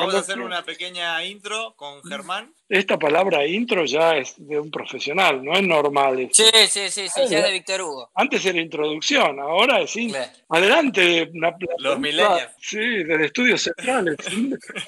[0.00, 2.54] Vamos a hacer una pequeña intro con Germán.
[2.68, 6.28] Esta palabra intro ya es de un profesional, no es normal.
[6.32, 8.10] Sí, sí, sí, sí, ya es de Víctor Hugo.
[8.14, 10.22] Antes era introducción, ahora es intro.
[10.48, 11.30] Adelante.
[11.78, 12.48] Los milenios.
[12.60, 14.16] Sí, desde Estudios Centrales.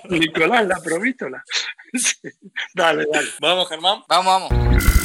[0.08, 1.42] Nicolás La Provítola.
[2.74, 3.28] Dale, dale.
[3.40, 4.02] Vamos, Germán.
[4.08, 5.01] Vamos, vamos.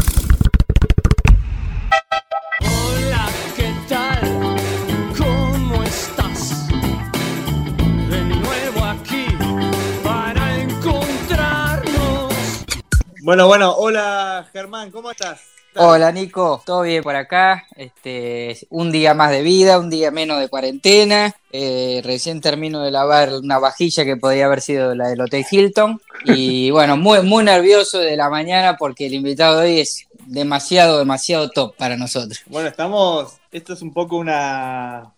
[13.27, 15.41] Bueno, bueno, hola Germán, ¿cómo estás?
[15.75, 17.65] Hola Nico, todo bien por acá.
[17.75, 21.35] Este, un día más de vida, un día menos de cuarentena.
[21.51, 25.99] Eh, recién termino de lavar una vajilla que podría haber sido la del Hotel Hilton.
[26.23, 30.97] Y bueno, muy, muy nervioso de la mañana porque el invitado de hoy es demasiado,
[30.97, 32.39] demasiado top para nosotros.
[32.45, 35.11] Bueno, estamos, esto es un poco una,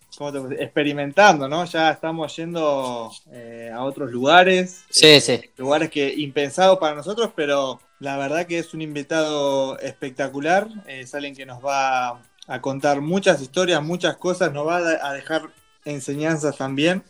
[0.58, 1.64] experimentando, ¿no?
[1.64, 4.84] Ya estamos yendo eh, a otros lugares.
[4.90, 5.40] Sí, eh, sí.
[5.56, 10.68] Lugares que impensados para nosotros, pero la verdad que es un invitado espectacular.
[10.86, 15.50] Es alguien que nos va a contar muchas historias, muchas cosas, nos va a dejar
[15.84, 17.02] enseñanzas también.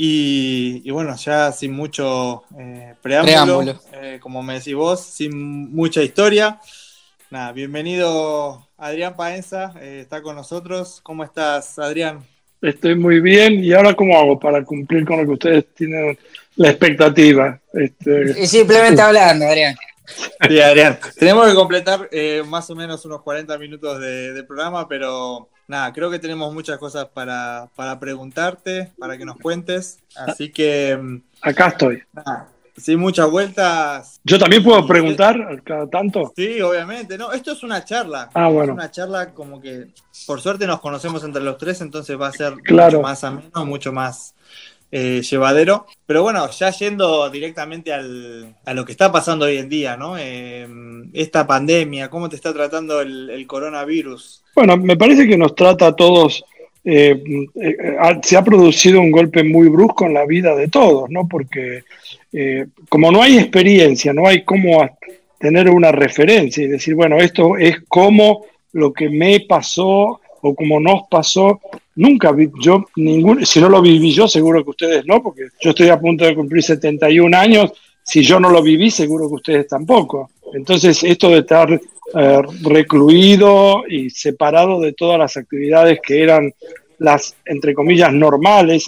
[0.00, 3.80] Y, bueno, ya sin mucho eh, preámbulo,
[4.20, 6.60] como me decís vos, sin mucha historia.
[7.30, 11.00] Nada, bienvenido Adrián Paenza, eh, está con nosotros.
[11.02, 12.24] ¿Cómo estás, Adrián?
[12.62, 13.62] Estoy muy bien.
[13.62, 16.16] ¿Y ahora cómo hago para cumplir con lo que ustedes tienen
[16.54, 17.60] la expectativa?
[17.72, 18.40] Este...
[18.40, 19.76] Y simplemente hablando, Adrián.
[20.06, 20.98] Sí, Adrián.
[21.18, 26.08] Tenemos que completar eh, más o menos unos 40 minutos de, programa, pero nada, creo
[26.08, 29.98] que tenemos muchas cosas para, para preguntarte, para que nos cuentes.
[30.16, 30.96] Así que.
[30.96, 32.02] Mm, Acá estoy.
[32.12, 34.20] Nada, Sí, muchas vueltas.
[34.24, 36.32] ¿Yo también puedo preguntar cada tanto?
[36.36, 37.18] Sí, obviamente.
[37.18, 38.30] No, esto es una charla.
[38.34, 38.72] Ah, bueno.
[38.72, 39.88] Es una charla como que,
[40.26, 43.92] por suerte, nos conocemos entre los tres, entonces va a ser mucho más ameno, mucho
[43.92, 44.34] más
[44.90, 45.86] eh, llevadero.
[46.06, 50.16] Pero bueno, ya yendo directamente al, a lo que está pasando hoy en día, ¿no?
[50.18, 50.66] Eh,
[51.12, 54.44] esta pandemia, ¿cómo te está tratando el, el, coronavirus?
[54.54, 56.42] Bueno, me parece que nos trata a todos.
[56.90, 57.22] Eh,
[58.22, 61.28] se ha producido un golpe muy brusco en la vida de todos, ¿no?
[61.28, 61.82] Porque
[62.32, 64.88] eh, como no hay experiencia, no hay cómo
[65.38, 70.80] tener una referencia y decir, bueno, esto es como lo que me pasó o como
[70.80, 71.60] nos pasó,
[71.96, 75.70] nunca vi, yo, ningún, si no lo viví yo, seguro que ustedes no, porque yo
[75.70, 77.70] estoy a punto de cumplir 71 años,
[78.02, 80.30] si yo no lo viví, seguro que ustedes tampoco.
[80.54, 86.52] Entonces, esto de estar eh, recluido y separado de todas las actividades que eran
[86.98, 88.86] las, entre comillas, normales,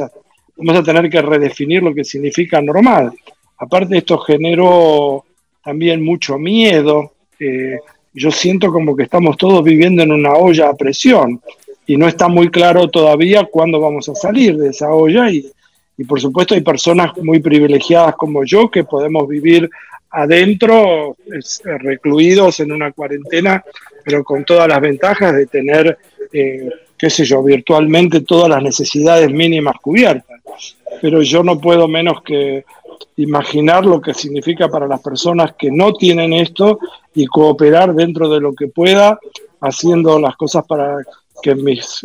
[0.56, 3.12] vamos a tener que redefinir lo que significa normal.
[3.58, 5.24] Aparte esto generó
[5.62, 7.12] también mucho miedo.
[7.38, 7.78] Eh,
[8.14, 11.40] yo siento como que estamos todos viviendo en una olla a presión
[11.86, 15.46] y no está muy claro todavía cuándo vamos a salir de esa olla y,
[15.96, 19.68] y por supuesto hay personas muy privilegiadas como yo que podemos vivir
[20.10, 21.16] adentro,
[21.64, 23.64] recluidos en una cuarentena,
[24.04, 25.98] pero con todas las ventajas de tener,
[26.32, 30.40] eh, qué sé yo, virtualmente todas las necesidades mínimas cubiertas.
[31.00, 32.64] Pero yo no puedo menos que
[33.16, 36.78] imaginar lo que significa para las personas que no tienen esto
[37.14, 39.18] y cooperar dentro de lo que pueda,
[39.60, 40.98] haciendo las cosas para
[41.42, 42.02] que mis,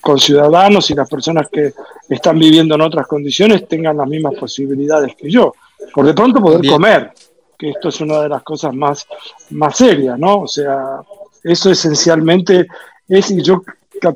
[0.00, 1.72] conciudadanos y las personas que
[2.08, 5.54] están viviendo en otras condiciones tengan las mismas posibilidades que yo.
[5.94, 7.12] Por de pronto poder comer,
[7.58, 9.06] que esto es una de las cosas más,
[9.50, 10.42] más serias, ¿no?
[10.42, 11.00] O sea,
[11.42, 12.68] eso esencialmente
[13.08, 13.62] es, y yo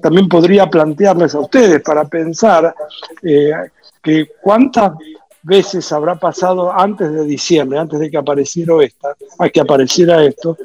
[0.01, 2.75] también podría plantearles a ustedes para pensar
[3.23, 3.53] eh,
[4.01, 4.93] que cuántas
[5.43, 9.17] veces habrá pasado antes de diciembre, antes de que apareciera esta,
[9.53, 10.57] que apareciera esto,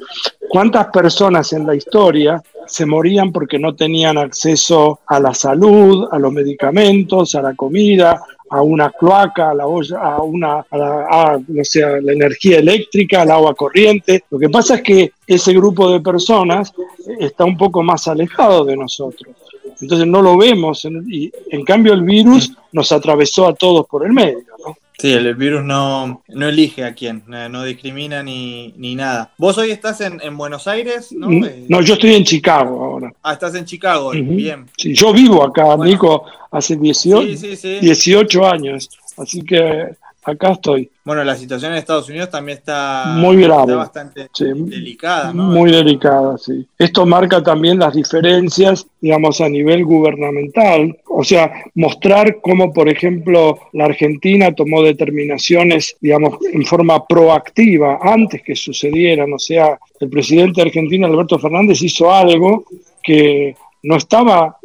[0.48, 6.18] cuántas personas en la historia se morían porque no tenían acceso a la salud, a
[6.18, 11.40] los medicamentos, a la comida, a una cloaca, a la olla, a una, a la,
[11.46, 14.24] no sé, la energía eléctrica, al agua corriente.
[14.30, 16.72] Lo que pasa es que ese grupo de personas
[17.18, 19.34] está un poco más alejado de nosotros.
[19.80, 24.12] Entonces no lo vemos y en cambio el virus nos atravesó a todos por el
[24.12, 24.44] medio.
[24.64, 24.76] ¿no?
[24.98, 29.32] Sí, el virus no, no elige a quién, no discrimina ni, ni nada.
[29.38, 31.12] ¿Vos hoy estás en, en Buenos Aires?
[31.12, 31.30] ¿no?
[31.30, 33.12] Mm, no, yo estoy en Chicago ahora.
[33.22, 34.66] Ah, estás en Chicago, bien.
[34.76, 39.90] Sí, yo vivo acá, Nico, hace 18, 18 años, así que
[40.24, 40.90] acá estoy.
[41.04, 45.44] Bueno, la situación en Estados Unidos también está, muy grave, bastante delicada, ¿no?
[45.44, 46.66] Muy delicada, sí.
[46.78, 50.98] Esto marca también las diferencias, digamos, a nivel gubernamental.
[51.08, 58.42] O sea, mostrar cómo, por ejemplo, la Argentina tomó determinaciones, digamos, en forma proactiva antes
[58.42, 59.32] que sucedieran.
[59.32, 62.64] O sea, el presidente de Argentina, Alberto Fernández, hizo algo
[63.02, 64.58] que no estaba,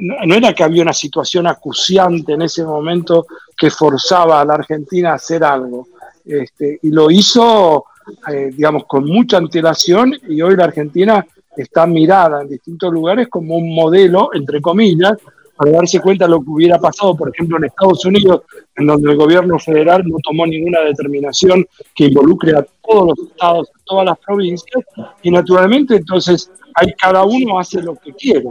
[0.00, 3.26] no era que había una situación acuciante en ese momento
[3.62, 5.86] que forzaba a la Argentina a hacer algo.
[6.24, 7.84] Este, y lo hizo,
[8.28, 11.24] eh, digamos, con mucha antelación y hoy la Argentina
[11.56, 15.12] está mirada en distintos lugares como un modelo, entre comillas,
[15.56, 18.42] para darse cuenta de lo que hubiera pasado, por ejemplo, en Estados Unidos,
[18.74, 23.68] en donde el gobierno federal no tomó ninguna determinación que involucre a todos los estados,
[23.68, 24.84] a todas las provincias,
[25.22, 28.48] y naturalmente entonces hay, cada uno hace lo que quiere.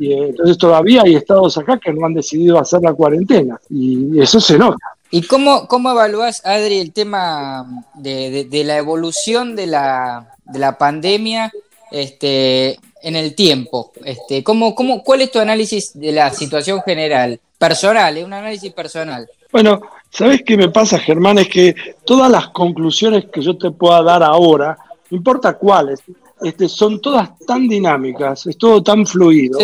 [0.00, 4.18] Y eh, entonces todavía hay estados acá que no han decidido hacer la cuarentena, y
[4.18, 4.78] eso se nota.
[5.10, 10.78] ¿Y cómo, cómo evalúas, Adri, el tema de, de, la evolución de la, de la
[10.78, 11.52] pandemia
[11.90, 13.92] este, en el tiempo?
[14.02, 17.38] Este, ¿cómo, cómo, ¿Cuál es tu análisis de la situación general?
[17.58, 19.28] Personal, es un análisis personal.
[19.52, 21.40] Bueno, ¿sabes qué me pasa, Germán?
[21.40, 21.74] Es que
[22.06, 24.78] todas las conclusiones que yo te pueda dar ahora,
[25.10, 26.00] no importa cuáles,
[26.42, 29.58] este, son todas tan dinámicas, es todo tan fluido,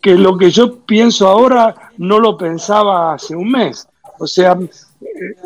[0.00, 3.86] que lo que yo pienso ahora no lo pensaba hace un mes.
[4.18, 4.56] O sea,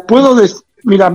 [0.07, 1.15] puedo decir, mira,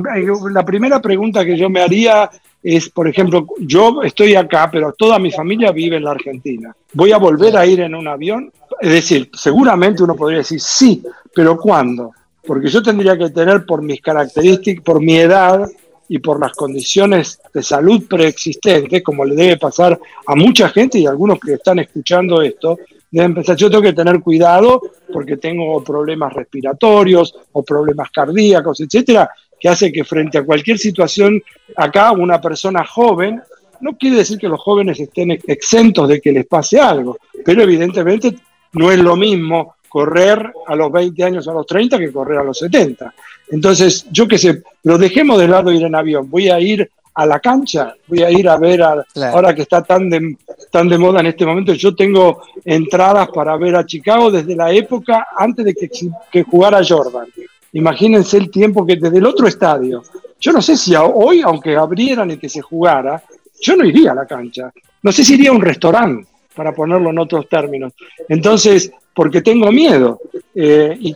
[0.52, 2.30] la primera pregunta que yo me haría
[2.64, 6.76] es, por ejemplo, yo estoy acá, pero toda mi familia vive en la Argentina.
[6.94, 8.52] ¿Voy a volver a ir en un avión?
[8.80, 11.04] Es decir, seguramente uno podría decir sí,
[11.36, 12.12] pero ¿cuándo?
[12.46, 15.70] Porque yo tendría que tener por mis características, por mi edad
[16.14, 21.08] y por las condiciones de salud preexistentes, como le debe pasar a mucha gente y
[21.08, 22.78] a algunos que están escuchando esto,
[23.10, 24.80] deben pensar, yo tengo que tener cuidado
[25.12, 29.28] porque tengo problemas respiratorios o problemas cardíacos, etcétera,
[29.60, 31.42] que hace que frente a cualquier situación
[31.76, 33.42] acá una persona joven,
[33.82, 38.36] no quiere decir que los jóvenes estén exentos de que les pase algo, pero evidentemente
[38.74, 42.44] no es lo mismo correr a los 20 años a los 30 que correr a
[42.44, 43.14] los 70.
[43.52, 47.28] Entonces, yo qué sé, pero dejemos de lado ir en avión, voy a ir a
[47.28, 50.36] la cancha, voy a ir a ver, ahora que está tan de,
[50.72, 54.72] tan de moda en este momento, yo tengo entradas para ver a Chicago desde la
[54.72, 55.88] época antes de que,
[56.32, 57.28] que jugara Jordan.
[57.74, 60.02] Imagínense el tiempo que desde el otro estadio.
[60.40, 63.22] Yo no sé si hoy, aunque abrieran y que se jugara,
[63.62, 64.74] yo no iría a la cancha.
[65.04, 67.94] No sé si iría a un restaurante, para ponerlo en otros términos.
[68.28, 70.20] Entonces, porque tengo miedo.
[70.56, 71.16] Eh, y,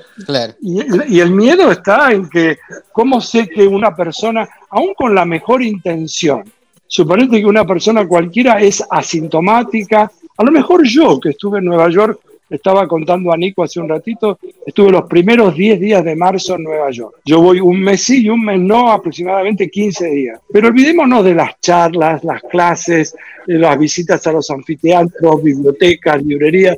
[0.61, 2.57] y, el miedo está en que,
[2.91, 6.43] ¿cómo sé que una persona, aún con la mejor intención,
[6.87, 11.89] suponete que una persona cualquiera es asintomática, a lo mejor yo que estuve en Nueva
[11.89, 16.55] York, estaba contando a Nico hace un ratito, estuve los primeros 10 días de marzo
[16.55, 17.17] en Nueva York.
[17.25, 20.39] Yo voy un mes sí y un mes no, aproximadamente 15 días.
[20.51, 23.15] Pero olvidémonos de las charlas, las clases,
[23.45, 26.77] de las visitas a los anfiteatros, bibliotecas, librerías.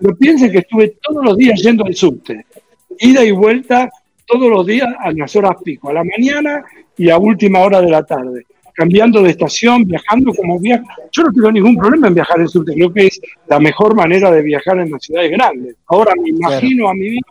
[0.00, 2.46] No piensen que estuve todos los días yendo al subte,
[2.98, 3.90] ida y vuelta
[4.26, 6.64] todos los días a las horas pico, a la mañana
[6.96, 10.84] y a última hora de la tarde, cambiando de estación, viajando como viaja.
[11.10, 14.30] Yo no tengo ningún problema en viajar en subte, creo que es la mejor manera
[14.30, 15.76] de viajar en las ciudades grandes.
[15.86, 17.26] Ahora me imagino a mi vida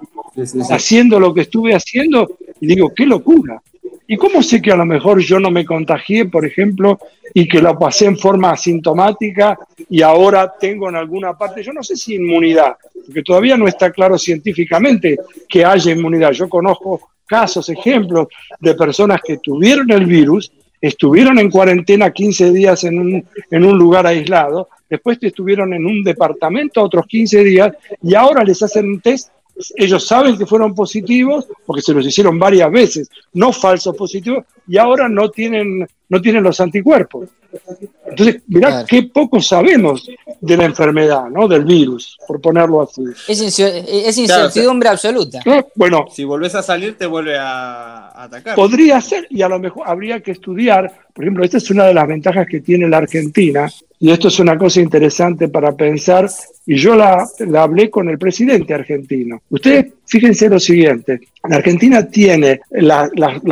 [0.70, 2.30] haciendo lo que estuve haciendo
[2.60, 3.62] y digo, qué locura.
[4.12, 6.98] ¿Y cómo sé que a lo mejor yo no me contagié, por ejemplo,
[7.32, 9.56] y que lo pasé en forma asintomática
[9.88, 12.76] y ahora tengo en alguna parte, yo no sé si inmunidad,
[13.06, 15.16] porque todavía no está claro científicamente
[15.48, 16.32] que haya inmunidad.
[16.32, 18.30] Yo conozco casos, ejemplos
[18.60, 20.52] de personas que tuvieron el virus,
[20.82, 26.04] estuvieron en cuarentena 15 días en un, en un lugar aislado, después estuvieron en un
[26.04, 29.30] departamento otros 15 días y ahora les hacen un test
[29.76, 34.78] ellos saben que fueron positivos porque se los hicieron varias veces, no falsos positivos, y
[34.78, 37.30] ahora no tienen, no tienen los anticuerpos.
[38.06, 40.08] Entonces, mirá qué poco sabemos
[40.42, 41.48] de la enfermedad, ¿no?
[41.48, 43.04] Del virus, por ponerlo así.
[43.28, 45.40] Es, incertidumbre absoluta.
[45.76, 48.56] Bueno, si volvés a salir, te vuelve a atacar.
[48.56, 50.92] Podría ser, y a lo mejor habría que estudiar.
[51.14, 53.70] Por ejemplo, esta es una de las ventajas que tiene la Argentina,
[54.02, 56.30] y esto es una cosa interesante para pensar,
[56.66, 59.42] y yo la, hablé con el presidente argentino.
[59.50, 63.10] Ustedes fíjense lo siguiente, la Argentina tiene la,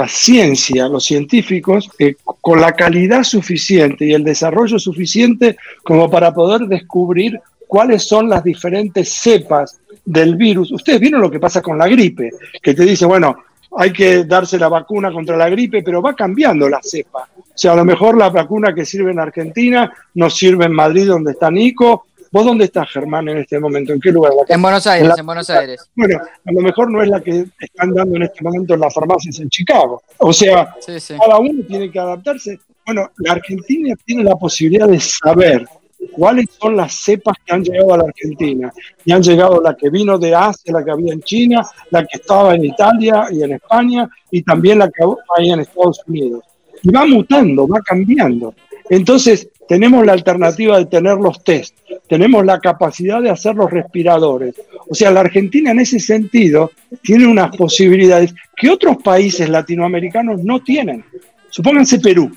[0.07, 6.67] ciencia, los científicos, eh, con la calidad suficiente y el desarrollo suficiente como para poder
[6.67, 10.71] descubrir cuáles son las diferentes cepas del virus.
[10.71, 13.37] Ustedes vieron lo que pasa con la gripe, que te dice, bueno,
[13.77, 17.27] hay que darse la vacuna contra la gripe, pero va cambiando la cepa.
[17.37, 21.07] O sea, a lo mejor la vacuna que sirve en Argentina no sirve en Madrid,
[21.07, 22.06] donde está Nico.
[22.31, 23.93] ¿Vos dónde estás, Germán, en este momento?
[23.93, 24.31] ¿En qué lugar?
[24.47, 25.89] En Buenos Aires, en, Buenos Aires.
[25.95, 28.93] Bueno, a lo mejor no es la que están dando en este momento en las
[28.93, 30.01] farmacias en Chicago.
[30.17, 30.75] O sea,
[31.19, 32.59] cada uno tiene que adaptarse.
[32.85, 35.65] Bueno, la Argentina tiene la posibilidad de saber
[36.11, 38.71] cuáles son las cepas que han llegado a la Argentina.
[39.03, 42.17] Y han llegado la que vino de Asia, la que había en China, la que
[42.17, 45.03] estaba en Italia y en España, y también la que
[45.37, 46.43] hay en Estados Unidos
[46.83, 48.53] y va mutando, va cambiando.
[48.89, 51.75] Entonces, tenemos la alternativa de tener los test,
[52.07, 54.55] tenemos la capacidad de hacer los respiradores.
[54.89, 56.71] O sea, la Argentina en ese sentido
[57.01, 61.03] tiene unas posibilidades que otros países latinoamericanos no tienen.
[61.49, 62.31] Supónganse Perú,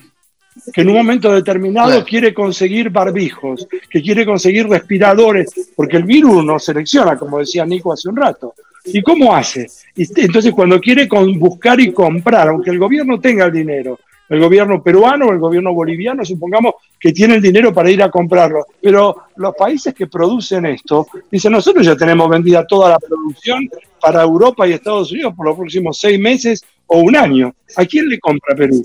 [0.72, 6.44] que en un momento determinado quiere conseguir barbijos, que quiere conseguir respiradores, porque el virus
[6.44, 8.54] no selecciona, como decía Nico hace un rato.
[8.84, 9.66] ¿Y cómo hace?
[9.94, 13.98] Entonces, cuando quiere buscar y comprar, aunque el gobierno tenga el dinero,
[14.30, 18.10] el gobierno peruano o el gobierno boliviano, supongamos que tiene el dinero para ir a
[18.10, 18.64] comprarlo.
[18.80, 23.68] Pero los países que producen esto dicen, nosotros ya tenemos vendida toda la producción
[24.00, 27.52] para Europa y Estados Unidos por los próximos seis meses o un año.
[27.76, 28.84] ¿A quién le compra Perú?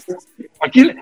[0.61, 0.97] ¿A quién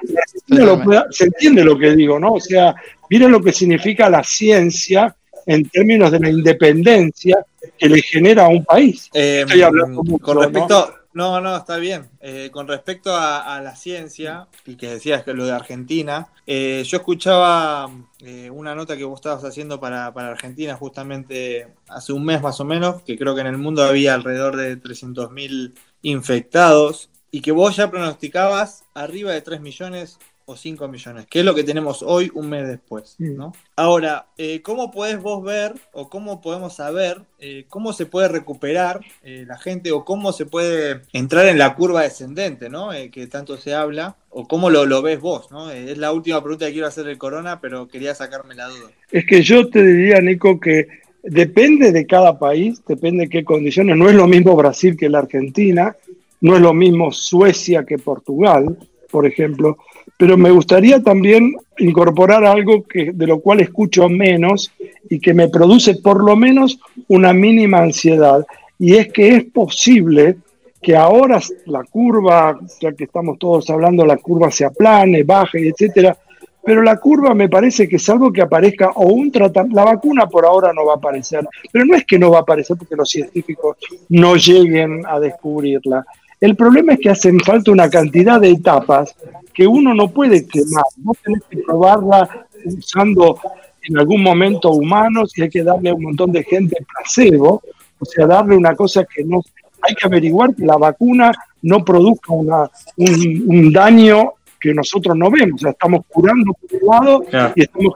[1.09, 2.33] se entiende lo que digo, ¿no?
[2.33, 2.75] O sea,
[3.09, 7.45] miren lo que significa la ciencia en términos de la independencia
[7.77, 9.09] que le genera a un país.
[9.13, 12.09] Eh, Estoy hablando mucho, con respecto, no, no, está bien.
[12.19, 16.97] Eh, con respecto a, la ciencia, y que decías que lo de Argentina, eh, yo
[16.97, 17.89] escuchaba
[18.19, 22.65] eh, una nota que vos estabas haciendo para, Argentina justamente hace un mes más o
[22.65, 27.75] menos, que creo que en el mundo había alrededor de 300.000 infectados, y que vos
[27.75, 32.31] ya pronosticabas arriba de 3 millones o 5 millones, que es lo que tenemos hoy
[32.33, 33.15] un mes después.
[33.19, 33.53] ¿no?
[33.75, 39.01] Ahora, eh, ¿cómo podés vos ver o cómo podemos saber eh, cómo se puede recuperar
[39.23, 42.89] eh, la gente o cómo se puede entrar en la curva descendente, ¿no?
[43.11, 45.51] que tanto se habla, o cómo lo, lo ves vos?
[45.51, 45.71] ¿no?
[45.71, 48.91] es la última pregunta que quiero hacer del corona, pero quería sacarme la duda.
[49.11, 50.87] Es que yo te diría, Nico, que
[51.23, 53.95] depende de cada país, depende de qué condiciones.
[53.95, 55.95] No es lo mismo Brasil que la Argentina,
[56.41, 58.77] no es lo mismo Suecia que Portugal,
[59.09, 59.77] por ejemplo
[60.17, 64.71] pero me gustaría también incorporar algo que, de lo cual escucho menos
[65.09, 68.45] y que me produce por lo menos una mínima ansiedad,
[68.79, 70.37] y es que es posible
[70.81, 76.17] que ahora la curva, ya que estamos todos hablando, la curva se aplane, baje, etcétera,
[76.63, 80.45] pero la curva me parece que salvo que aparezca o un tratamiento, la vacuna por
[80.45, 83.09] ahora no va a aparecer, pero no es que no va a aparecer porque los
[83.09, 83.77] científicos
[84.09, 86.05] no lleguen a descubrirla.
[86.39, 89.15] El problema es que hacen falta una cantidad de etapas
[89.53, 90.83] que uno no puede quemar.
[90.97, 93.39] Vos tenés que probarla usando
[93.83, 97.61] en algún momento humanos y hay que darle a un montón de gente placebo,
[97.99, 99.41] o sea, darle una cosa que no...
[99.81, 101.31] Hay que averiguar que la vacuna
[101.61, 106.89] no produzca una, un, daño que nosotros no vemos, o sea, estamos curando por un
[106.89, 107.93] lado y estamos...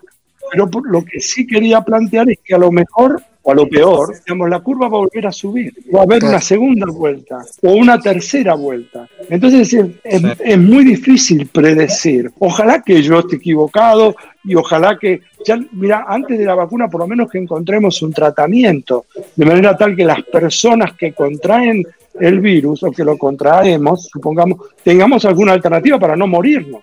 [0.49, 4.13] Pero lo que sí quería plantear es que a lo mejor o a lo peor,
[4.25, 7.71] digamos, la curva va a volver a subir, va a haber una segunda vuelta o
[7.71, 9.07] una tercera vuelta.
[9.29, 9.73] Entonces
[10.03, 12.29] es, muy difícil predecir.
[12.39, 16.99] Ojalá que yo esté equivocado y ojalá que, ya, mira, antes de la vacuna por
[16.99, 19.05] lo menos que encontremos un tratamiento,
[19.37, 21.87] de manera tal que las personas que contraen
[22.19, 26.81] el virus o que lo contraemos, supongamos, tengamos alguna alternativa para no morirnos.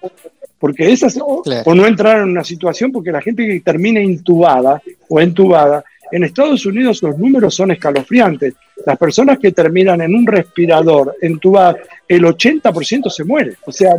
[0.59, 4.81] Porque esas o, o, no entrar en una situación porque la gente que termina intubada
[5.11, 8.55] o entubada en Estados Unidos los números son escalofriantes.
[8.85, 11.77] Las personas que terminan en un respirador entubadas,
[12.09, 13.57] el 80% se muere.
[13.67, 13.95] O sea,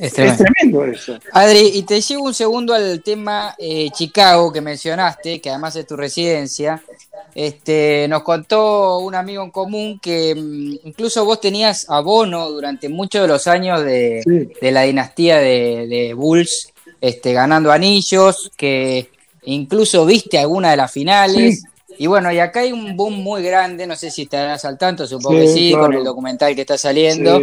[0.00, 0.84] es, tremendo.
[0.84, 1.18] eso.
[1.32, 5.86] Adri, y te llevo un segundo al tema eh, Chicago que mencionaste, que además es
[5.86, 6.82] tu residencia.
[7.34, 13.22] Este, nos contó un amigo en común que mm, incluso vos tenías abono durante muchos
[13.22, 14.22] de los años de,
[14.60, 19.08] la dinastía de, Bulls, este, ganando anillos, que
[19.44, 21.64] incluso viste alguna de las finales.
[21.98, 25.06] Y bueno, y acá hay un boom muy grande, no sé si estarás al tanto,
[25.06, 27.40] supongo que sí, con el documental que está saliendo.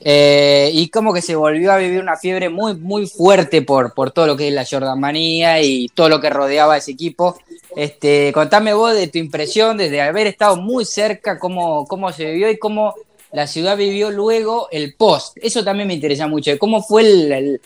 [0.00, 4.12] Eh, y como que se volvió a vivir una fiebre muy, muy fuerte por, por
[4.12, 7.38] todo lo que es la Jordanmanía y todo lo que rodeaba a ese equipo.
[7.76, 12.50] Este, contame vos de tu impresión desde haber estado muy cerca, cómo, cómo se vivió
[12.50, 12.94] y cómo
[13.32, 15.36] la ciudad vivió luego el post.
[15.40, 17.60] Eso también me interesa mucho, cómo fue el,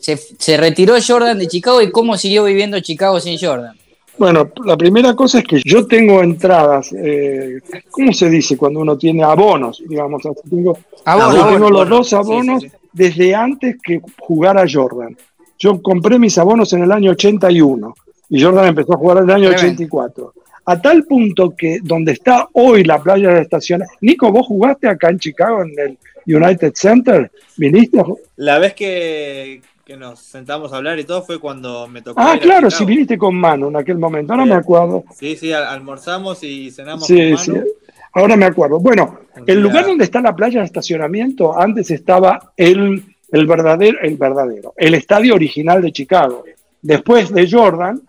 [0.00, 3.76] se, retiró Jordan de Chicago y cómo siguió viviendo Chicago sin Jordan.
[4.16, 8.98] Bueno, la primera cosa es que yo tengo entradas, eh, ¿cómo se dice cuando uno
[8.98, 9.80] tiene abonos?
[9.86, 15.16] Digamos, tengo, tengo los dos abonos desde antes que jugara Jordan.
[15.58, 17.94] Yo compré mis abonos en el año 81
[18.30, 20.34] y Jordan empezó a jugar en el año 84.
[20.64, 24.86] A tal punto que donde está hoy la playa de la estación, Nico, ¿vos jugaste
[24.88, 27.30] acá en Chicago en el United Center?
[27.56, 28.02] ¿Viniste?
[28.36, 32.20] La vez que, que nos sentamos a hablar y todo fue cuando me tocó.
[32.20, 35.02] Ah, claro, si viniste con mano en aquel momento, ahora me acuerdo.
[35.18, 37.38] Sí, sí, almorzamos y cenamos con mano.
[37.38, 37.54] Sí,
[38.12, 38.80] ahora me acuerdo.
[38.80, 43.02] Bueno, el lugar donde está la playa de estacionamiento, antes estaba el,
[43.32, 46.44] el verdadero, el verdadero, el estadio original de Chicago.
[46.82, 48.02] Después de Jordan,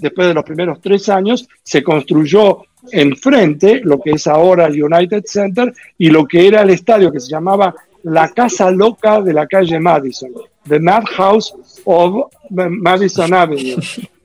[0.00, 5.24] después de los primeros tres años, se construyó enfrente lo que es ahora el United
[5.24, 9.46] Center y lo que era el estadio que se llamaba la Casa Loca de la
[9.46, 10.32] calle Madison
[10.68, 13.76] The Madhouse of Madison Avenue,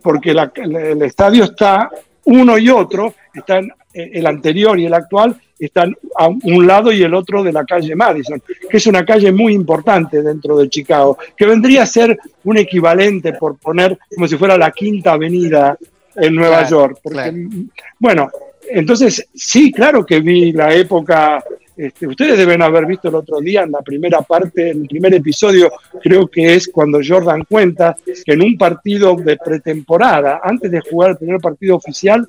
[0.02, 1.90] porque el estadio está
[2.26, 7.04] uno y otro, están eh, el anterior y el actual, están a un lado y
[7.04, 11.18] el otro de la calle Madison, que es una calle muy importante dentro de Chicago,
[11.38, 15.78] que vendría a ser un equivalente, por poner como si fuera la quinta avenida
[16.16, 17.00] en Nueva York.
[18.00, 18.30] Bueno,
[18.70, 21.44] entonces sí, claro que vi la época
[21.76, 25.14] este, ustedes deben haber visto el otro día en la primera parte, en el primer
[25.14, 30.82] episodio, creo que es cuando Jordan cuenta que en un partido de pretemporada, antes de
[30.82, 32.28] jugar el primer partido oficial,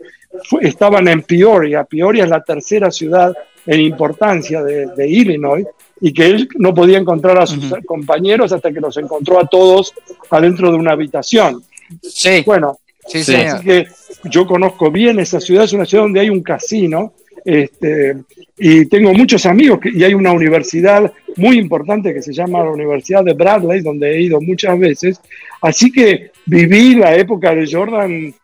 [0.61, 1.85] estaban en Peoria.
[1.85, 3.35] Peoria es la tercera ciudad
[3.67, 5.67] en importancia de, Illinois
[6.01, 9.95] y que él no podía encontrar a sus compañeros hasta que los encontró a todos
[10.31, 11.63] adentro de una habitación.
[12.03, 12.43] Sí.
[12.45, 13.87] Bueno, sí, así que
[14.25, 17.13] yo conozco bien esa ciudad, es una ciudad donde hay un casino
[17.45, 18.17] este,
[18.57, 23.25] y tengo muchos amigos y hay una universidad muy importante que se llama la Universidad
[23.25, 25.21] de Bradley, donde he ido muchas veces.
[25.61, 28.35] Así que viví la época de Jordan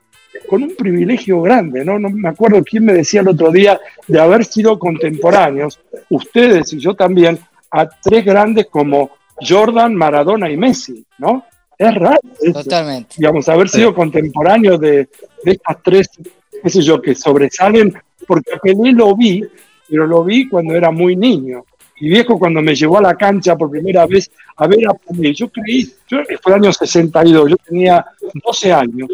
[0.49, 1.99] con un privilegio grande, ¿no?
[1.99, 6.79] No me acuerdo quién me decía el otro día de haber sido contemporáneos, ustedes y
[6.79, 7.39] yo también,
[7.71, 11.45] a tres grandes como Jordan, Maradona y Messi, ¿no?
[11.79, 12.21] Es raro.
[12.53, 13.15] Totalmente.
[13.17, 15.09] Digamos, haber sido contemporáneos de,
[15.45, 16.11] de estas tres,
[16.63, 17.95] qué sé yo, que sobresalen
[18.31, 19.43] porque a Pelé lo vi,
[19.89, 21.65] pero lo vi cuando era muy niño.
[21.97, 25.35] Y viejo cuando me llevó a la cancha por primera vez a ver a Pelé,
[25.35, 29.09] yo creí, yo, fue el año 62, yo tenía 12 años.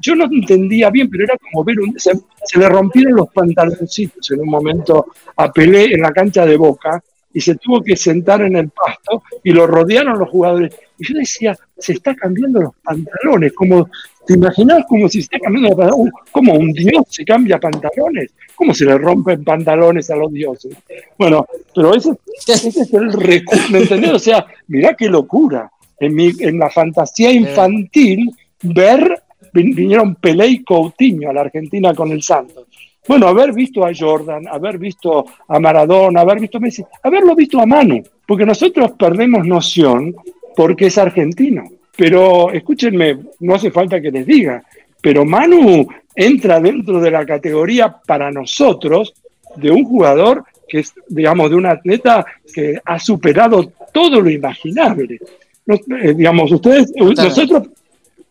[0.00, 1.92] yo no entendía bien, pero era como ver un...
[2.00, 2.12] Se,
[2.42, 7.02] se le rompieron los pantaloncitos en un momento a Pelé en la cancha de Boca
[7.34, 10.74] y se tuvo que sentar en el pasto y lo rodearon los jugadores.
[10.98, 13.90] Y yo decía, se está cambiando los pantalones, como
[14.26, 16.12] ¿Te imaginas como si se cambiando pantalones?
[16.30, 18.30] ¿Cómo un dios se cambia pantalones?
[18.54, 20.76] ¿Cómo se le rompen pantalones a los dioses?
[21.18, 22.12] Bueno, pero ese,
[22.46, 24.12] es el recurso, ¿me entendés?
[24.12, 25.70] O sea, mirá qué locura.
[25.98, 28.30] En, mi, en la fantasía infantil,
[28.62, 32.66] ver, vinieron Pelé y Coutinho a la Argentina con el Santos.
[33.06, 37.60] Bueno, haber visto a Jordan, haber visto a Maradona, haber visto a Messi, haberlo visto
[37.60, 40.14] a Manu, porque nosotros perdemos noción
[40.56, 41.64] porque es argentino.
[41.96, 44.62] Pero escúchenme, no hace falta que les diga,
[45.00, 49.14] pero Manu entra dentro de la categoría para nosotros
[49.56, 52.24] de un jugador que es, digamos, de un atleta
[52.54, 55.18] que ha superado todo lo imaginable.
[55.66, 57.68] Eh, digamos, ustedes, eh, nosotros,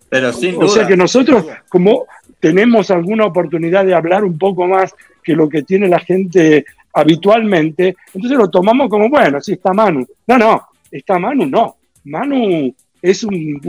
[0.09, 2.05] pero sin o sea que nosotros, como
[2.39, 4.93] tenemos alguna oportunidad de hablar un poco más
[5.23, 10.05] que lo que tiene la gente habitualmente, entonces lo tomamos como, bueno, sí está Manu.
[10.27, 11.77] No, no, está Manu, no.
[12.05, 13.59] Manu es un,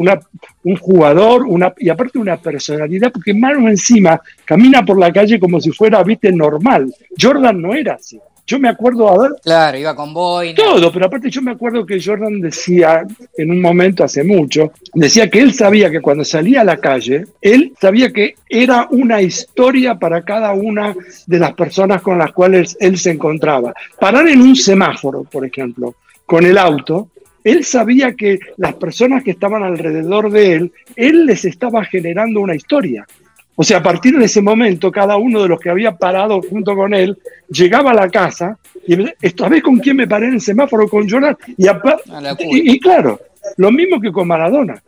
[0.65, 5.61] un jugador una, y aparte una personalidad, porque Manu encima camina por la calle como
[5.61, 6.93] si fuera, viste, normal.
[7.19, 8.21] Jordan no era así.
[8.45, 9.31] Yo me acuerdo, a ver.
[9.43, 10.55] Claro, iba con boy.
[10.55, 15.31] Todo, pero aparte yo me acuerdo que Jordan decía, en un momento hace mucho, decía
[15.31, 19.95] que él sabía que cuando salía a la calle, él sabía que era una historia
[19.95, 20.95] para cada una
[21.27, 23.73] de las personas con las cuales él se encontraba.
[23.99, 25.95] Parar en un semáforo, por ejemplo,
[26.27, 27.11] con el auto,
[27.45, 32.55] él sabía que las personas que estaban alrededor de él, él les estaba generando una
[32.55, 33.07] historia.
[33.55, 36.75] O sea, a partir de ese momento, cada uno de los que había parado junto
[36.75, 40.41] con él llegaba a la casa y esta vez con quién me paré en el
[40.41, 43.21] semáforo con Jonathan y, y, claro,
[43.57, 44.83] lo mismo que con Maradona.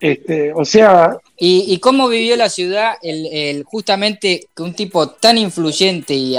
[0.00, 1.16] Este, o sea.
[1.36, 6.36] ¿Y, cómo vivió la ciudad el, justamente que un tipo tan influyente y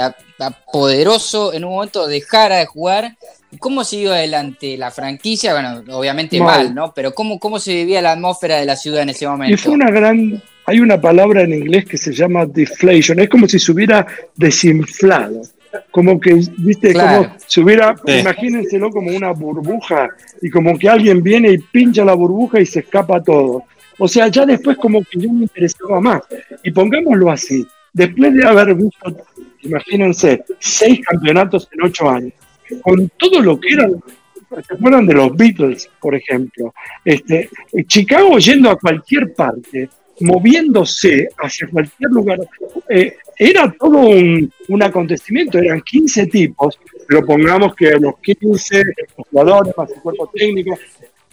[0.72, 3.16] poderoso en un momento dejara de jugar
[3.58, 5.52] ¿Cómo siguió adelante la franquicia?
[5.52, 6.92] Bueno, obviamente mal, ¿no?
[6.94, 9.54] Pero ¿cómo, ¿cómo se vivía la atmósfera de la ciudad en ese momento?
[9.54, 10.42] Y fue una gran...
[10.68, 13.20] Hay una palabra en inglés que se llama deflation.
[13.20, 15.42] Es como si se hubiera desinflado.
[15.90, 20.08] Como que, viste, como si hubiera, imagínenselo como una burbuja
[20.40, 23.64] y como que alguien viene y pincha la burbuja y se escapa todo.
[23.98, 26.22] O sea, ya después como que yo me interesaba más.
[26.62, 29.16] Y pongámoslo así, después de haber visto,
[29.62, 32.32] imagínense, seis campeonatos en ocho años,
[32.82, 34.02] con todo lo que eran,
[34.66, 36.74] ¿se acuerdan de los Beatles, por ejemplo?
[37.04, 37.48] Este,
[37.86, 39.88] Chicago yendo a cualquier parte,
[40.20, 42.38] moviéndose hacia cualquier lugar,
[42.88, 48.82] eh, era todo un, un, acontecimiento, eran 15 tipos, pero pongamos que los 15,
[49.18, 50.78] los jugadores, más el cuerpo técnico,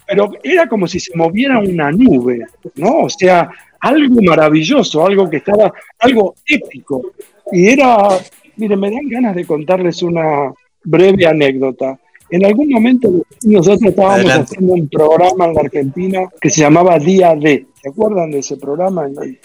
[0.06, 3.04] pero era como si se moviera una nube, ¿no?
[3.04, 7.12] O sea, algo maravilloso, algo que estaba, algo épico.
[7.52, 8.08] Y era,
[8.56, 10.52] miren, me dan ganas de contarles una,
[10.84, 11.98] breve anécdota.
[12.30, 13.10] En algún momento
[13.44, 17.66] nosotros estábamos haciendo un programa en la Argentina que se llamaba Día D.
[17.84, 19.38] ¿Se acuerdan de ese programa en el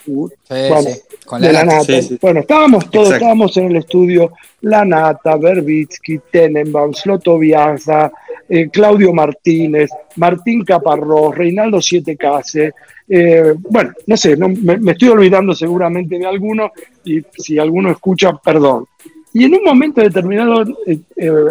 [0.48, 0.90] bueno,
[1.26, 1.92] Con la, nata.
[2.22, 8.10] Bueno, estábamos todos, estábamos en el estudio, La Nata, Berbitsky, Tenenbaum, Slotoviaza,
[8.48, 12.72] eh, Claudio Martínez, Martín Caparrós, Reinaldo Siete Case.
[13.06, 16.72] Eh, bueno, no sé, me, estoy olvidando seguramente de alguno
[17.04, 18.86] y si alguno escucha, perdón.
[19.32, 21.00] Y en un momento determinado, eh,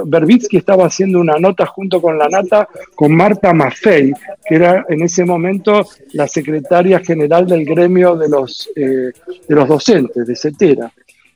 [0.05, 4.13] Berbitsky estaba haciendo una nota junto con la nata con Marta Maffei,
[4.45, 9.13] que era en ese momento la secretaria general del gremio de los, de
[9.47, 10.91] los docentes, de CETERA.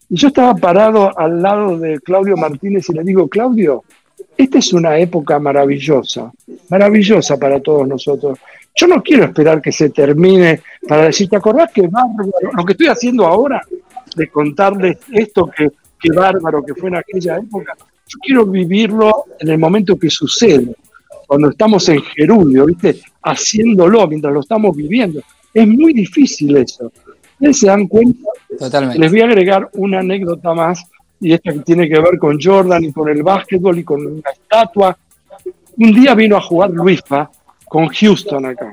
[0.10, 3.84] Y yo estaba parado al lado de Claudio Martínez y le digo, Claudio,
[4.38, 6.32] esta es una época maravillosa,
[6.70, 8.40] maravillosa para todos nosotros.
[8.76, 12.32] Yo no quiero esperar que se termine para decir, ¿te acordás que bárbaro?
[12.56, 13.62] Lo que estoy haciendo ahora,
[14.16, 15.72] de contarles esto que,
[16.04, 20.76] que bárbaro que fue en aquella época, yo quiero vivirlo en el momento que sucede,
[21.26, 23.00] cuando estamos en gerundio, ¿viste?
[23.24, 25.22] Haciéndolo mientras lo estamos viviendo.
[25.54, 26.92] Es muy difícil eso.
[27.34, 28.28] Ustedes se dan cuenta.
[28.60, 29.00] Totalmente.
[29.00, 30.86] Les voy a agregar una anécdota más
[31.20, 34.30] y esta que tiene que ver con Jordan y con el básquetbol y con una
[34.30, 34.98] estatua.
[35.78, 37.32] Un día vino a jugar Luispa
[37.66, 38.72] con Houston acá.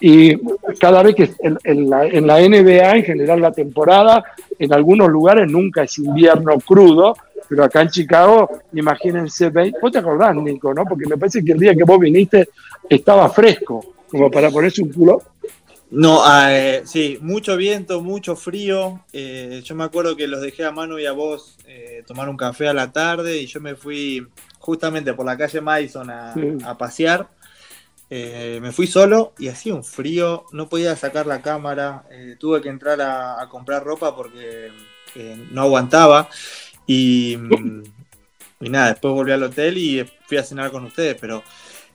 [0.00, 0.36] Y
[0.78, 4.24] cada vez que en, la, NBA, en general la temporada,
[4.58, 7.16] en algunos lugares nunca es invierno crudo,
[7.48, 10.84] pero acá en Chicago, imagínense, vos te acordás, Nico, ¿no?
[10.84, 12.48] Porque me parece que el día que vos viniste
[12.88, 15.22] estaba fresco, como para ponerse un culo
[15.90, 19.04] no, ah, eh, sí, mucho viento, mucho frío.
[19.12, 22.36] Eh, yo me acuerdo que los dejé a mano y a vos eh, tomar un
[22.36, 24.26] café a la tarde y yo me fui
[24.58, 27.28] justamente por la calle Madison a, pasear.
[28.10, 32.04] Me fui solo y hacía un frío, no podía sacar la cámara,
[32.38, 34.70] tuve que entrar a, comprar ropa porque
[35.50, 36.28] no aguantaba
[36.86, 37.36] y,
[38.60, 41.42] y nada, después volví al hotel y fui a cenar con ustedes, pero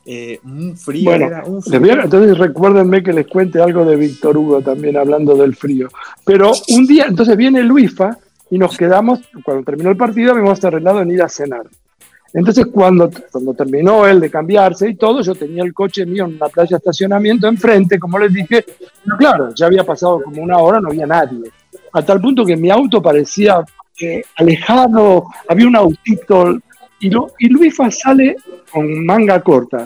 [0.05, 1.13] eh, un frío.
[1.13, 5.87] entonces recuérdenme que les cuente algo de Víctor Hugo también hablando del frío.
[6.25, 8.17] Pero un día, entonces viene Luifa
[8.49, 11.63] y nos quedamos, cuando terminó el partido, habíamos arreglado en ir a cenar.
[12.33, 16.35] Entonces cuando, cuando terminó él de cambiarse y todo, yo tenía el coche mío en
[16.35, 18.65] una playa de estacionamiento enfrente, como les dije,
[19.19, 21.51] claro, ya había pasado como una hora, no había nadie.
[21.93, 23.63] A tal punto que mi auto parecía
[24.01, 26.57] eh, alejado, había un autito
[26.99, 28.37] y, y Luifa sale
[28.71, 29.85] con manga corta.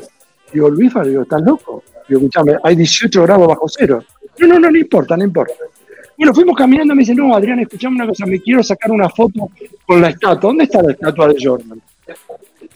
[0.54, 1.84] Digo, Luifa, digo, ¿estás loco?
[2.08, 4.02] Digo, escúchame, hay 18 grados bajo cero.
[4.40, 5.54] No, no, no, no importa, no importa.
[6.18, 9.50] Bueno, fuimos caminando, me dice, no, Adrián, escuchame una cosa, me quiero sacar una foto
[9.86, 10.40] con la estatua.
[10.40, 11.82] ¿Dónde está la estatua de Jordan?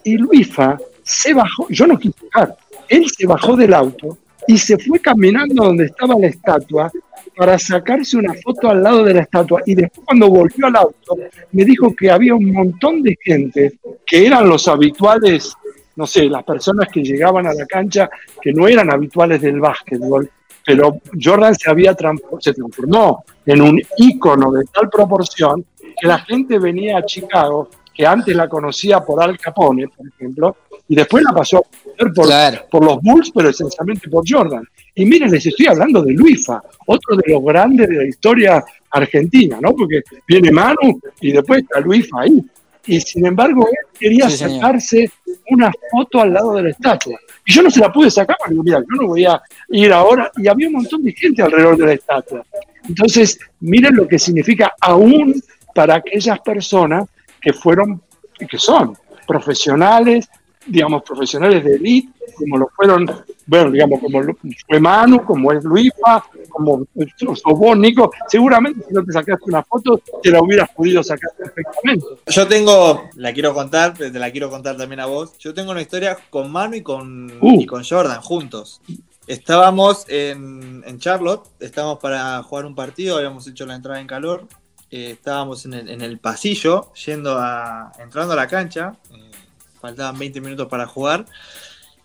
[0.04, 2.56] Y Luifa se bajó, yo no quise bajar,
[2.88, 4.18] él se bajó del auto
[4.48, 6.92] y se fue caminando donde estaba la estatua
[7.36, 9.62] para sacarse una foto al lado de la estatua.
[9.66, 11.18] Y después cuando volvió al auto,
[11.52, 15.56] me dijo que había un montón de gente que eran los habituales,
[15.96, 18.10] no sé, las personas que llegaban a la cancha
[18.42, 20.30] que no eran habituales del básquetbol,
[20.66, 21.96] pero Jordan se había
[22.40, 27.70] se transformó en un ícono de tal proporción que la gente venía a Chicago,
[28.02, 32.14] que antes la conocía por Al Capone, por ejemplo, y después la pasó a conocer
[32.16, 34.64] por, por los Bulls, pero esencialmente por Jordan.
[34.96, 39.60] Y miren, les estoy hablando de Luifa, otro de los grandes de la historia argentina,
[39.62, 39.76] ¿no?
[39.76, 42.44] Porque viene Manu y después está Luifa ahí.
[42.88, 45.12] Y sin embargo, él quería sacarse
[45.52, 47.20] una foto al lado de la estatua.
[47.46, 50.32] Y yo no se la pude sacar porque mira, yo no voy a ir ahora.
[50.38, 52.44] Y había un montón de gente alrededor de la estatua.
[52.90, 55.40] Entonces, miren lo que significa aún
[55.76, 57.06] para aquellas personas
[57.42, 58.02] que fueron
[58.40, 58.96] y que son
[59.28, 60.30] profesionales,
[60.66, 63.10] digamos, profesionales de élite, como lo fueron,
[63.46, 64.22] bueno, digamos, como
[64.68, 70.02] fue Manu, como es Luifa, como sos Nico, seguramente si no te sacaste una foto,
[70.22, 72.06] te la hubieras podido sacar perfectamente.
[72.28, 75.82] Yo tengo, la quiero contar, te la quiero contar también a vos, yo tengo una
[75.82, 77.62] historia con Manu y con, uh.
[77.62, 78.82] y con Jordan juntos.
[79.28, 84.48] Estábamos en, en, Charlotte, estábamos para jugar un partido, habíamos hecho la entrada en calor,
[84.92, 89.32] eh, estábamos en el, pasillo, yendo a, entrando a la cancha, eh,
[89.80, 91.26] faltaban 20 minutos para jugar,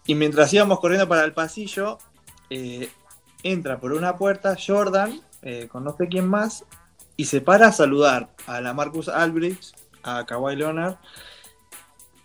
[0.06, 1.98] y mientras íbamos corriendo para el pasillo,
[2.48, 2.88] eh,
[3.42, 5.20] entra por una puerta Jordan,
[5.68, 6.64] con no sé quién más,
[7.16, 9.72] y se para a saludar a la Marcus Albridge,
[10.02, 10.96] a Kawhi Leonard.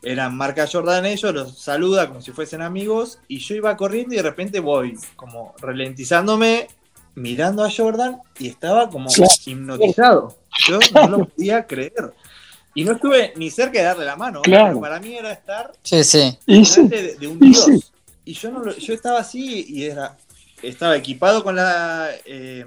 [0.04, 4.18] Eran marca Jordan ellos, los saluda como si fuesen amigos, y yo iba corriendo y
[4.18, 6.68] de repente voy como ralentizándome,
[7.16, 9.10] mirando a Jordan, y estaba como
[9.46, 10.36] hipnotizado.
[10.68, 12.14] Yo no lo podía creer.
[12.74, 14.42] Y no estuve ni cerca de darle la mano.
[14.42, 14.80] Claro.
[14.80, 16.38] Para mí era estar sí, sí.
[16.48, 17.92] De, un dios.
[18.24, 20.18] Y yo, no yo estaba así y era,
[20.62, 22.66] estaba equipado con la, eh,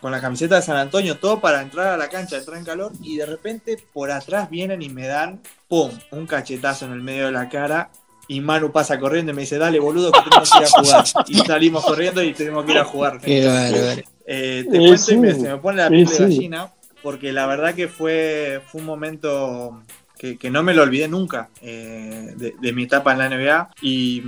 [0.00, 2.92] con la camiseta de San Antonio, todo para entrar a la cancha, entrar en calor.
[3.02, 7.26] Y de repente por atrás vienen y me dan, ¡pum!, un cachetazo en el medio
[7.26, 7.90] de la cara.
[8.30, 11.04] Y Manu pasa corriendo y me dice, dale boludo, que tenemos que ir a jugar.
[11.26, 13.20] Y salimos corriendo y tenemos que ir a jugar.
[13.20, 17.46] Qué eh, te cuento y me, se me pone la piel de gallina porque la
[17.46, 19.82] verdad que fue, fue un momento
[20.16, 23.70] que, no me lo olvidé nunca eh, de, mi etapa en la NBA.
[23.82, 24.22] Y,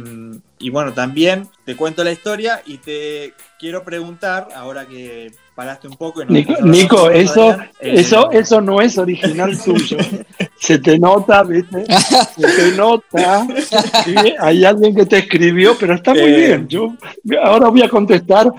[0.59, 5.97] y, bueno, también te cuento la historia y te quiero preguntar, ahora que paraste un
[5.97, 6.25] poco.
[6.25, 9.99] Nico, eso, eso, eso no es original tuyo.
[10.59, 11.85] Se te nota, ¿viste?
[12.37, 13.47] Se te nota.
[14.41, 16.69] Hay alguien que te escribió, pero está muy bien.
[16.69, 16.95] Yo
[17.43, 18.53] ahora voy a contestar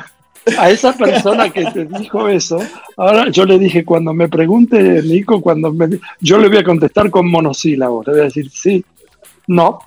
[0.58, 2.60] a esa persona que te dijo eso.
[2.98, 7.10] Ahora yo le dije, cuando me pregunte, Nico, cuando me, yo le voy a contestar
[7.10, 8.06] con monosílabos.
[8.08, 8.84] Le voy a decir sí,
[9.48, 9.80] no.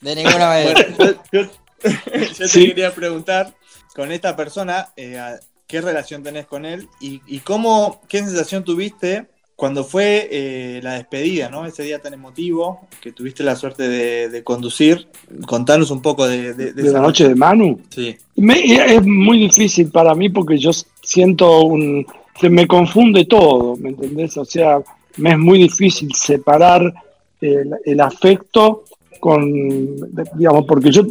[0.00, 0.86] De ninguna manera.
[1.32, 1.48] yo,
[1.82, 3.52] te quería preguntar,
[3.94, 5.18] con esta persona, eh,
[5.66, 9.26] qué relación tenés con él y, cómo, qué sensación tuviste
[9.56, 11.64] cuando fue eh, la despedida, ¿no?
[11.64, 15.08] Ese día tan emotivo que tuviste la suerte de, conducir.
[15.46, 17.80] Contanos un poco de, de, la noche de Manu.
[17.88, 18.16] Sí.
[18.36, 20.70] es muy difícil para mí porque yo
[21.02, 22.06] siento un.
[22.38, 24.36] Se me confunde todo, ¿me entendés?
[24.36, 24.78] O sea,
[25.16, 26.92] me es muy difícil separar
[27.40, 28.84] el, afecto
[29.20, 29.96] con,
[30.34, 31.02] digamos, porque yo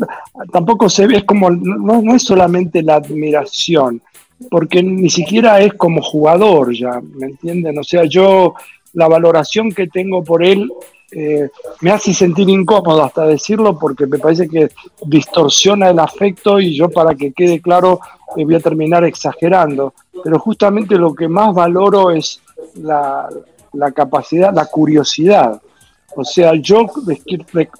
[0.52, 4.02] tampoco se ve, es como, no, no es solamente la admiración,
[4.50, 7.78] porque ni siquiera es como jugador ya, ¿me entienden?
[7.78, 8.56] O sea, yo
[8.94, 10.72] la valoración que tengo por él
[11.12, 11.50] eh,
[11.82, 14.70] me hace sentir incómodo hasta decirlo porque me parece que
[15.06, 18.00] distorsiona el afecto y yo para que quede claro
[18.36, 19.94] eh, voy a terminar exagerando.
[20.24, 22.42] Pero justamente lo que más valoro es
[22.76, 23.30] la,
[23.74, 25.62] la capacidad, la curiosidad.
[26.16, 26.86] O sea, yo,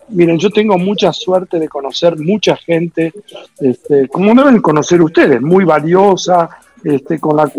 [0.10, 3.14] miren, yo tengo mucha suerte de conocer mucha gente,
[3.60, 6.50] este, como deben conocer ustedes, muy valiosa,
[6.84, 7.52] este, con la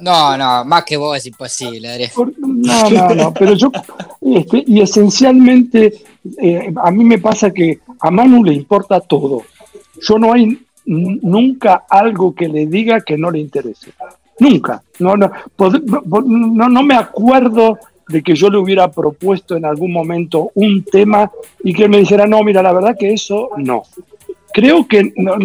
[0.00, 2.10] no, no, más que vos es imposible, Adrián.
[2.38, 3.70] No, no, no, pero yo,
[4.20, 6.04] este, y esencialmente,
[6.40, 9.42] eh, a mí me pasa que a Manu le importa todo.
[10.00, 13.92] Yo no hay nunca algo que le diga que no le interese.
[14.38, 14.82] Nunca.
[15.00, 20.50] No, no, no, no me acuerdo de que yo le hubiera propuesto en algún momento
[20.54, 21.30] un tema
[21.62, 23.82] y que me dijera, no, mira, la verdad que eso no.
[24.52, 25.36] Creo que no,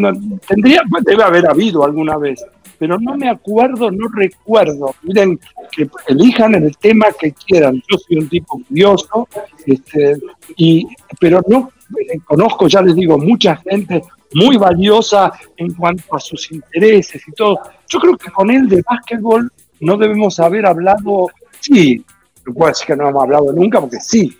[0.47, 2.43] tendría, debe haber habido alguna vez,
[2.79, 4.95] pero no me acuerdo, no recuerdo.
[5.03, 5.39] Miren,
[5.71, 7.81] que elijan el tema que quieran.
[7.89, 9.27] Yo soy un tipo curioso,
[9.65, 10.17] este,
[10.55, 10.87] y,
[11.19, 14.01] pero no eh, conozco, ya les digo, mucha gente
[14.33, 17.59] muy valiosa en cuanto a sus intereses y todo.
[17.87, 21.27] Yo creo que con él de básquetbol no debemos haber hablado,
[21.59, 22.03] sí,
[22.45, 24.35] no puedo decir que no hemos hablado nunca, porque sí,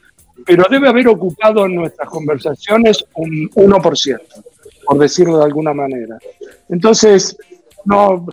[0.46, 4.20] pero debe haber ocupado en nuestras conversaciones un 1%,
[4.86, 6.18] por decirlo de alguna manera.
[6.70, 7.38] Entonces,
[7.86, 8.26] no,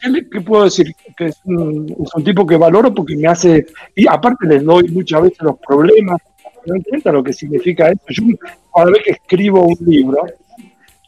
[0.00, 0.94] ¿qué, puedo decir?
[1.16, 5.38] Que es un, tipo que valoro porque me hace, y aparte les doy muchas veces
[5.40, 6.18] los problemas,
[6.66, 8.04] no entiendo lo que significa esto.
[8.08, 8.22] Yo
[8.74, 10.24] cada vez que escribo un libro,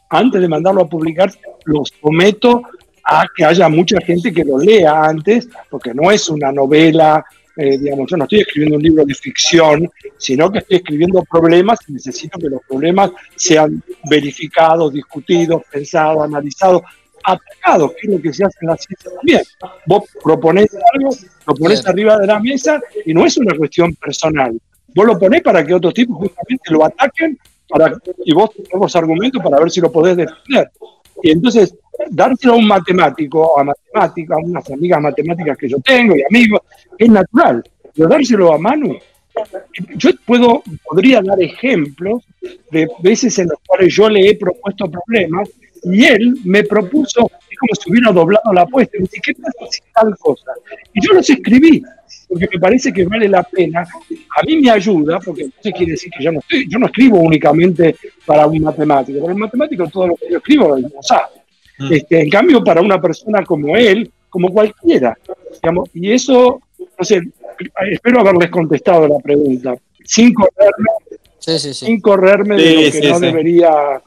[0.09, 1.31] antes de mandarlo a publicar,
[1.65, 2.63] lo someto
[3.05, 7.23] a que haya mucha gente que lo lea antes, porque no es una novela
[7.55, 11.79] eh, digamos, yo no estoy escribiendo un libro de ficción, sino que estoy escribiendo problemas
[11.87, 16.81] y necesito que los problemas sean verificados, discutidos, pensados, analizados,
[17.23, 19.41] atacados, que es lo que se hace en la ciencia también.
[19.85, 21.15] Vos proponés algo,
[21.47, 24.59] lo pones arriba de la mesa y no es una cuestión personal.
[24.95, 27.37] Vos lo ponés para que otros tipos justamente lo ataquen
[27.69, 30.71] para, y vos tenés argumentos para ver si lo podés defender.
[31.21, 31.75] Y entonces,
[32.09, 36.61] dárselo a un matemático, a matemática, a unas amigas matemáticas que yo tengo y amigos,
[36.97, 37.63] es natural.
[37.95, 38.97] Pero dárselo a Manu,
[39.95, 42.23] yo puedo, podría dar ejemplos
[42.71, 45.49] de veces en los cuales yo le he propuesto problemas
[45.83, 49.69] y él me propuso, es como si hubiera doblado la apuesta, me dice, ¿qué pasa
[49.69, 49.81] si?
[50.93, 51.83] Y yo los escribí,
[52.29, 53.81] porque me parece que vale la pena.
[53.81, 57.19] A mí me ayuda, porque eso quiere decir que yo no, estoy, yo no escribo
[57.19, 61.42] únicamente para un matemático, para un matemático todo lo que yo escribo lo sabe.
[61.77, 61.93] Mm.
[61.93, 65.17] Este, en cambio, para una persona como él, como cualquiera,
[65.61, 66.59] digamos, y eso,
[66.97, 67.21] no sé,
[67.91, 70.89] espero haberles contestado la pregunta, sin correrme,
[71.39, 74.01] sin correrme de lo que no debería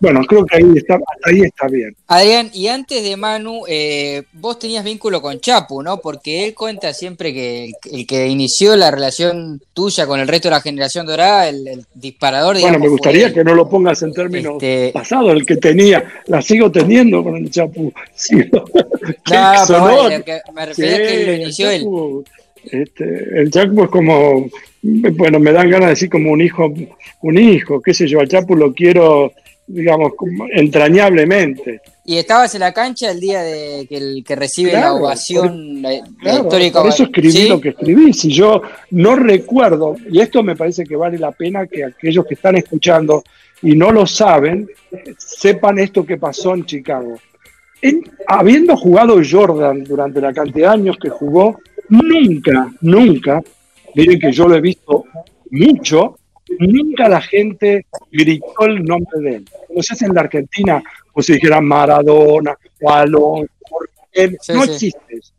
[0.00, 1.94] bueno, creo que ahí está, ahí está bien.
[2.06, 5.98] Adrián, y antes de Manu, eh, vos tenías vínculo con Chapu, ¿no?
[5.98, 10.54] Porque él cuenta siempre que el, que inició la relación tuya con el resto de
[10.54, 14.90] la generación dorada, el, disparador, Bueno, me gustaría que no lo pongas en términos este...
[14.92, 17.92] pasados, el que tenía, la sigo teniendo con el Chapu.
[18.52, 18.64] no,
[19.66, 21.86] pero me refería a que lo inició él.
[22.70, 24.48] Este, el Chapu es como,
[24.82, 26.72] bueno, me dan ganas de decir como un hijo,
[27.22, 29.32] un hijo, qué sé yo, al Chapu lo quiero,
[29.66, 30.12] digamos,
[30.52, 31.80] entrañablemente.
[32.04, 35.84] Y estabas en la cancha el día de que, el, que recibe la ovación
[36.22, 36.80] histórica.
[36.80, 38.12] Por eso escribí lo que escribí.
[38.12, 42.34] Si yo no recuerdo, y esto me parece que vale la pena que aquellos que
[42.34, 43.24] están escuchando
[43.60, 44.68] y no lo saben,
[45.18, 47.18] sepan esto que pasó en Chicago.
[48.28, 53.42] habiendo jugado Jordan durante la cantidad de años que jugó, nunca, nunca
[53.96, 55.04] miren que yo lo he visto
[55.50, 56.18] mucho,
[56.58, 59.44] nunca la gente gritó el nombre de él.
[59.66, 63.50] Como se hace en la Argentina, pues si dijeran Maradona o Alonso,
[64.54, 65.32] no existe eso.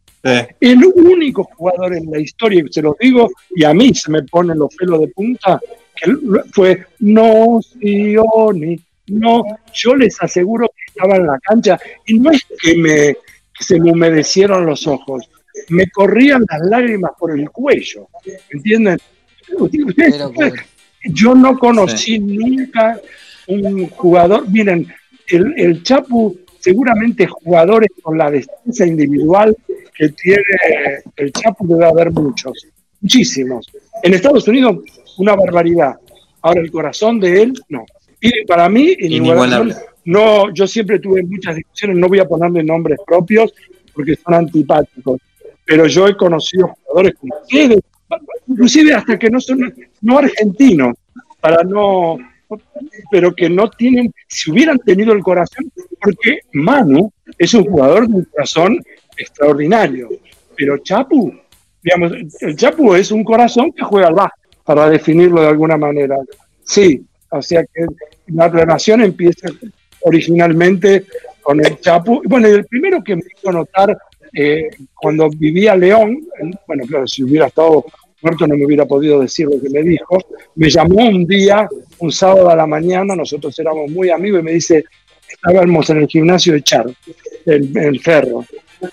[0.59, 4.57] El único jugador en la historia, se lo digo, y a mí se me ponen
[4.57, 5.59] los pelos de punta,
[5.95, 6.11] que
[6.51, 12.45] fue no Sioni, no, yo les aseguro que estaba en la cancha y no es
[12.61, 13.15] que me
[13.59, 15.29] se me humedecieron los ojos,
[15.69, 18.07] me corrían las lágrimas por el cuello,
[18.49, 18.97] ¿entienden?
[21.03, 22.99] yo no conocí nunca
[23.47, 24.87] un jugador, miren,
[25.27, 29.55] el, el Chapu seguramente jugadores con la defensa individual
[29.95, 30.43] que tiene
[31.15, 32.67] el Chapo debe haber muchos,
[33.01, 33.67] muchísimos.
[34.03, 34.77] En Estados Unidos,
[35.17, 35.95] una barbaridad.
[36.41, 37.85] Ahora, el corazón de él, no.
[38.21, 39.75] Y para mí, inigualable.
[40.05, 43.53] No, yo siempre tuve muchas discusiones, no voy a ponerle nombres propios
[43.93, 45.19] porque son antipáticos,
[45.67, 47.79] pero yo he conocido jugadores como ustedes,
[48.47, 50.95] inclusive hasta que no son no argentinos,
[51.41, 52.17] para no,
[53.11, 58.15] pero que no tienen, si hubieran tenido el corazón, porque Manu es un jugador de
[58.15, 58.79] un corazón
[59.17, 60.07] extraordinario,
[60.55, 61.33] pero Chapu,
[61.83, 66.15] digamos, el Chapu es un corazón que juega al bajo, para definirlo de alguna manera.
[66.63, 67.85] Sí, o sea que
[68.27, 69.49] la relación empieza
[70.01, 71.05] originalmente
[71.41, 72.21] con el Chapu.
[72.25, 73.97] Bueno, el primero que me hizo notar
[74.39, 76.27] eh, cuando vivía León,
[76.67, 77.83] bueno, claro, si hubiera estado
[78.21, 80.17] muerto no me hubiera podido decir lo que me dijo,
[80.55, 84.53] me llamó un día, un sábado a la mañana, nosotros éramos muy amigos, y me
[84.53, 84.85] dice,
[85.27, 86.85] estábamos en el gimnasio de Char,
[87.45, 88.45] el, el Ferro.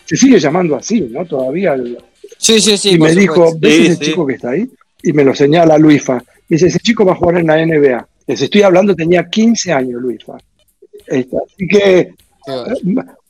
[0.07, 1.27] Se sigue llamando así, ¿no?
[1.27, 1.77] Todavía.
[2.39, 2.95] Sí, sí, sí.
[2.95, 4.67] Y me dijo, ¿ves ese chico que está ahí?
[5.03, 6.15] Y me lo señala Luisfa.
[6.15, 8.09] Me dice, ese chico va a jugar en la NBA.
[8.29, 10.39] Les estoy hablando, tenía 15 años Luisfa.
[11.07, 12.15] Así que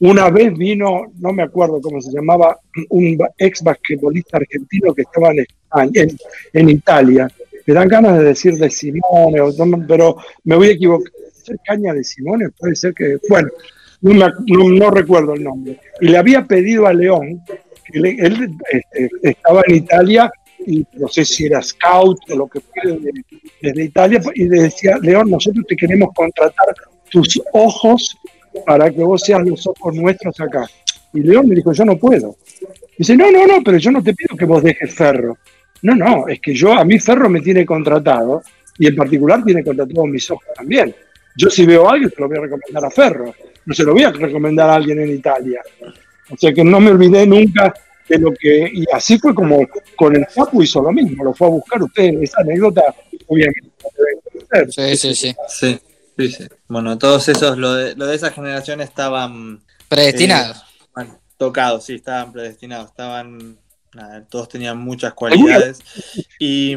[0.01, 2.59] una vez vino, no me acuerdo cómo se llamaba,
[2.91, 5.47] un ex basquetbolista argentino que estaba en,
[5.95, 6.19] en,
[6.53, 7.29] en Italia.
[7.67, 9.41] Me dan ganas de decir de Simone,
[9.87, 11.13] pero me voy a equivocar.
[11.33, 12.49] ¿Ser caña de Simone?
[12.51, 13.19] Puede ser que.
[13.29, 13.49] Bueno,
[14.01, 15.79] no, recuerdo el nombre.
[16.01, 17.41] Y le había pedido a León,
[17.93, 20.33] él este, estaba en Italia
[20.67, 22.99] y no sé si era scout o lo que fue
[23.61, 26.75] desde, Italia, y le decía, León, nosotros te queremos contratar
[27.11, 28.17] tus ojos
[28.67, 30.69] para que vos seas los ojos nuestros acá.
[31.13, 32.37] Y León me dijo, yo no puedo.
[32.97, 35.39] Dice, no, no, no, pero yo no te pido que vos dejes Ferro.
[35.83, 38.43] No, no, es que yo, a mí Ferro me tiene contratado
[38.79, 40.95] y en particular tiene contratado mis ojos también.
[41.37, 43.35] Yo si veo a alguien, se lo voy a recomendar a Ferro.
[43.67, 45.63] No se lo voy a recomendar a alguien en Italia.
[46.31, 47.75] O sea que no me olvidé nunca
[48.09, 48.71] de lo que...
[48.73, 51.25] Y así fue como con el Chapu hizo lo mismo.
[51.25, 52.23] Lo fue a buscar usted.
[52.23, 52.83] Esa anécdota,
[53.27, 53.71] obviamente,
[54.69, 55.35] Sí, sí, sí.
[55.49, 55.79] Sí,
[56.17, 56.45] sí, sí.
[56.69, 59.61] Bueno, todos esos, lo de, lo de esa generación estaban...
[59.89, 60.59] Predestinados.
[60.59, 62.91] Eh, bueno, tocados, sí, estaban predestinados.
[62.91, 63.59] Estaban
[64.29, 65.81] todos tenían muchas cualidades.
[66.39, 66.77] Y,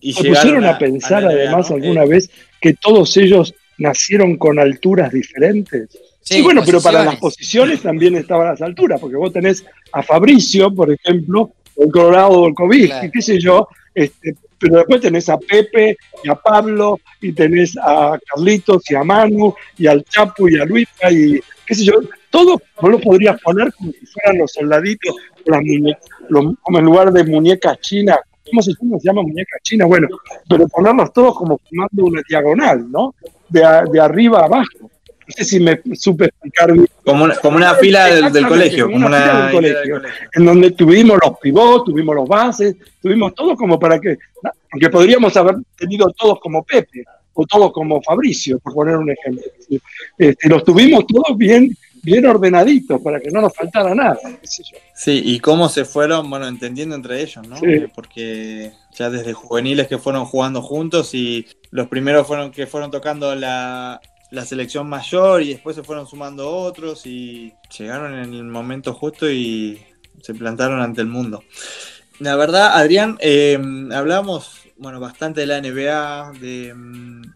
[0.00, 5.88] y pusieron a, pensar además alguna eh, vez que todos ellos nacieron con alturas diferentes.
[6.20, 10.72] Sí, bueno, pero para las posiciones también estaban las alturas, porque vos tenés a Fabricio,
[10.72, 15.28] por ejemplo, o el Colorado o el COVID, qué sé yo, este, pero después tenés
[15.28, 20.48] a Pepe y a Pablo, y tenés a Carlitos y a Manu, y al Chapo
[20.48, 21.94] y a Luisa, y qué sé yo,
[22.30, 25.62] todo vos lo podrías poner como si fueran los soldaditos, las
[26.62, 28.18] como en lugar de muñecas chinas,
[28.48, 28.98] ¿cómo se llama?
[28.98, 30.06] Se llama muñeca china, bueno,
[30.48, 33.14] pero ponerlos todos como formando una diagonal, ¿no?
[33.50, 34.90] de, arriba a abajo.
[35.30, 36.88] No sé si me supe explicar bien.
[37.04, 38.90] Como una, como una fila del, colegio.
[38.90, 40.02] Como una, del colegio,
[40.34, 44.18] En donde tuvimos los pivots, tuvimos los bases, tuvimos todo como para que.
[44.70, 49.44] Porque podríamos haber tenido todos como Pepe o todos como Fabricio, por poner un ejemplo.
[50.18, 54.18] Este, los tuvimos todos bien bien ordenaditos para que no nos faltara nada.
[54.94, 57.56] Sí, y cómo se fueron, bueno, entendiendo entre ellos, ¿no?
[57.94, 63.34] Porque ya desde juveniles que fueron jugando juntos y los primeros fueron que fueron tocando
[63.34, 64.00] la,
[64.44, 69.80] selección mayor y después se fueron sumando otros y llegaron en el momento justo y
[70.22, 71.42] se plantaron ante el mundo.
[72.18, 73.58] La verdad, Adrián, eh,
[73.92, 76.74] hablamos bueno, bastante de la NBA, de,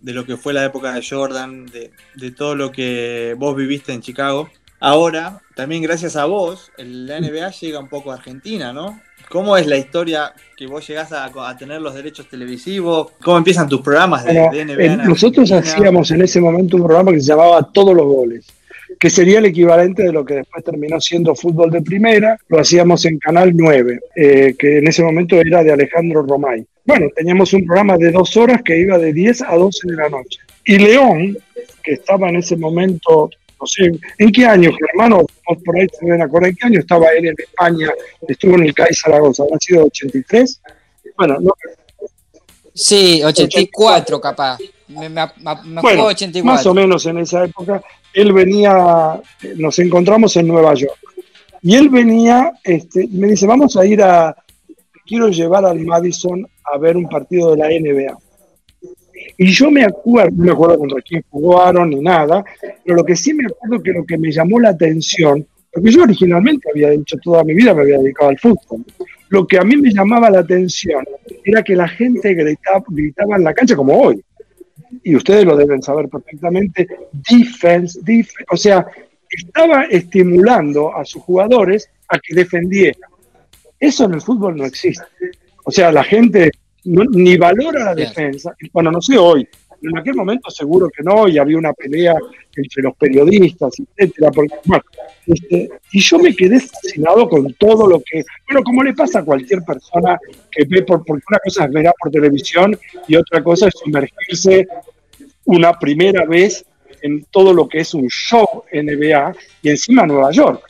[0.01, 3.93] de, lo que fue la época de Jordan, de, de, todo lo que vos viviste
[3.93, 4.49] en Chicago.
[4.81, 8.99] Ahora, también gracias a vos, la NBA llega un poco a Argentina, ¿no?
[9.29, 13.13] ¿Cómo es la historia que vos llegás a, a tener los derechos televisivos?
[13.23, 15.05] ¿Cómo empiezan tus programas de, NBA?
[15.05, 18.47] nosotros hacíamos en ese momento un programa que se llamaba Todos los Goles
[18.99, 23.05] que sería el equivalente de lo que después terminó siendo fútbol de primera, lo hacíamos
[23.05, 26.65] en Canal 9, eh, que en ese momento era de Alejandro Romay.
[26.85, 30.09] Bueno, teníamos un programa de dos horas que iba de 10 a 12 de la
[30.09, 30.39] noche.
[30.65, 31.37] Y León,
[31.83, 33.31] que estaba en ese momento,
[33.65, 35.25] no sé, ¿en qué año, hermano?
[35.65, 37.91] Por ahí se ven acordar, ¿en qué año estaba él en España?
[38.29, 40.61] Estuvo en el CAI Zaragoza, ¿ha sido 83?
[41.17, 41.53] bueno, no,
[42.75, 44.59] Sí, 84 capaz.
[44.89, 46.45] Me, me, me bueno, acuerdo 84.
[46.45, 49.21] más o menos en esa época, él venía,
[49.57, 50.99] nos encontramos en Nueva York.
[51.63, 54.37] Y él venía, este, y me dice, vamos a ir a,
[55.07, 58.19] quiero llevar al Madison a ver un partido de la NBA.
[59.37, 62.45] Y yo me acuerdo, no me acuerdo contra quién jugaron ni nada,
[62.85, 66.03] pero lo que sí me acuerdo que lo que me llamó la atención, porque yo
[66.03, 68.85] originalmente había dicho toda mi vida me había dedicado al fútbol,
[69.29, 71.05] lo que a mí me llamaba la atención
[71.45, 74.23] era que la gente gritaba, gritaba en la cancha como hoy.
[75.03, 76.87] Y ustedes lo deben saber perfectamente,
[77.29, 78.87] defense, defense, o sea,
[79.29, 83.11] estaba estimulando a sus jugadores a que defendieran.
[83.81, 85.05] Eso en el fútbol no existe.
[85.65, 86.53] O sea, la gente
[86.85, 88.55] no- ni valora la defensa.
[88.73, 89.47] Bueno, no sé hoy,
[89.83, 92.15] en aquel momento seguro que no, y había una pelea
[92.57, 94.31] entre los periodistas, etcétera.
[94.31, 94.83] Porque, bueno,
[95.27, 99.25] este, y yo me quedé fascinado con todo lo que, bueno, como le pasa a
[99.25, 100.19] cualquier persona
[100.51, 102.79] que ve, por, porque una cosa es ver por televisión
[103.09, 104.67] y otra cosa es sumergirse
[105.45, 106.65] una primera vez
[107.03, 110.63] en todo lo que es un show NBA y encima Nueva York.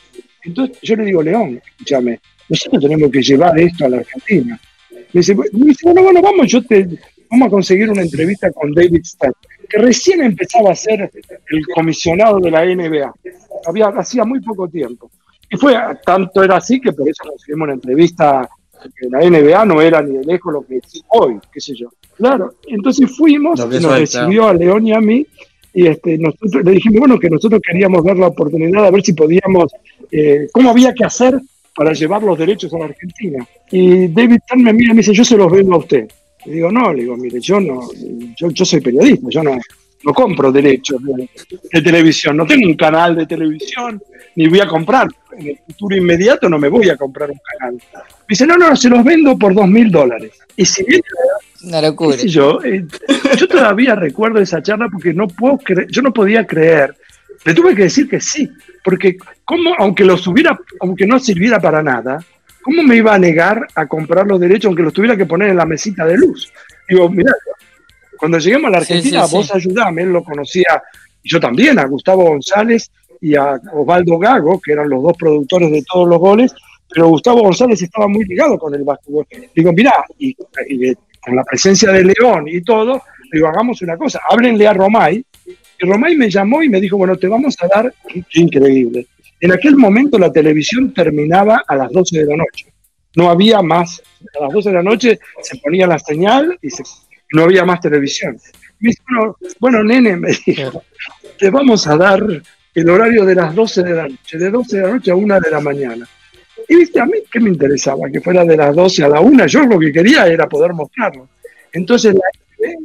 [0.42, 4.60] Entonces yo le digo, León, escúchame, nosotros tenemos que llevar esto a la Argentina.
[5.14, 6.88] Me dice, me dice, bueno, bueno, vamos, yo te,
[7.30, 9.32] vamos a conseguir una entrevista con David Stern,
[9.68, 11.08] que recién empezaba a ser
[11.50, 13.14] el comisionado de la NBA.
[13.64, 15.10] Había, hacía muy poco tiempo.
[15.48, 18.48] Y fue, tanto era así que por eso conseguimos una entrevista,
[18.82, 21.90] que la NBA no era ni de lejos lo que es hoy, qué sé yo.
[22.16, 25.24] Claro, entonces fuimos, y es nos recibió a León y a mí,
[25.72, 29.12] y este, nosotros le dijimos, bueno, que nosotros queríamos ver la oportunidad, a ver si
[29.12, 29.72] podíamos,
[30.10, 31.40] eh, cómo había que hacer
[31.74, 33.46] para llevar los derechos a la Argentina.
[33.70, 36.06] Y David Stern me mira y me dice, yo se los vendo a usted.
[36.46, 37.80] Le digo, no, le digo, mire, yo no,
[38.36, 39.58] yo, yo soy periodista, yo no,
[40.04, 41.28] no compro derechos de,
[41.72, 44.00] de televisión, no tengo un canal de televisión,
[44.36, 45.08] ni voy a comprar.
[45.36, 47.74] En el futuro inmediato no me voy a comprar un canal.
[47.74, 50.32] Me dice, no, no, se los vendo por dos mil dólares.
[50.56, 51.00] Y si bien
[51.64, 52.16] Una locura.
[52.18, 52.84] yo, eh,
[53.36, 56.94] yo todavía recuerdo esa charla porque no puedo cre- yo no podía creer.
[57.44, 58.50] Le tuve que decir que sí,
[58.82, 62.18] porque cómo, aunque los hubiera, aunque no sirviera para nada,
[62.62, 65.56] ¿cómo me iba a negar a comprar los derechos aunque los tuviera que poner en
[65.56, 66.52] la mesita de luz?
[66.88, 67.32] Digo, mirá,
[68.18, 69.36] cuando lleguemos a la Argentina, sí, sí.
[69.36, 70.82] vos ayudame, él lo conocía,
[71.22, 72.90] yo también, a Gustavo González
[73.20, 76.54] y a Osvaldo Gago, que eran los dos productores de todos los goles,
[76.88, 79.26] pero Gustavo González estaba muy ligado con el básquetbol.
[79.54, 80.36] Digo, mirá, y,
[80.68, 85.24] y con la presencia de León y todo, digo, hagamos una cosa, háblenle a Romay.
[85.78, 87.92] Y Romay me llamó y me dijo, bueno, te vamos a dar,
[88.34, 89.06] increíble.
[89.40, 92.66] En aquel momento la televisión terminaba a las 12 de la noche.
[93.16, 94.02] No había más.
[94.38, 96.82] A las 12 de la noche se ponía la señal y se-
[97.32, 98.38] no había más televisión.
[98.80, 100.82] Me dice, bueno, bueno, nene, me dijo,
[101.38, 102.24] te vamos a dar
[102.74, 105.40] el horario de las 12 de la noche, de 12 de la noche a 1
[105.40, 106.08] de la mañana.
[106.68, 108.08] Y viste, a mí, ¿qué me interesaba?
[108.10, 111.28] Que fuera de las 12 a la 1, yo lo que quería era poder mostrarlo.
[111.72, 112.20] Entonces la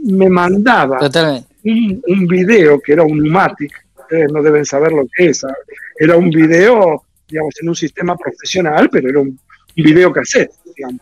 [0.03, 1.47] me mandaba Totalmente.
[1.63, 5.57] Un, video que era un Numatic, ustedes no deben saber lo que es, ¿sabes?
[5.97, 9.39] era un video, digamos, en un sistema profesional, pero era un,
[9.75, 10.99] video cassette, digamos,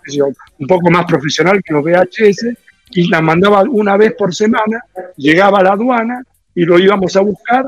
[0.60, 2.48] un poco más profesional que los VHS,
[2.92, 4.82] y la mandaba una vez por semana,
[5.16, 7.66] llegaba a la aduana y lo íbamos a buscar,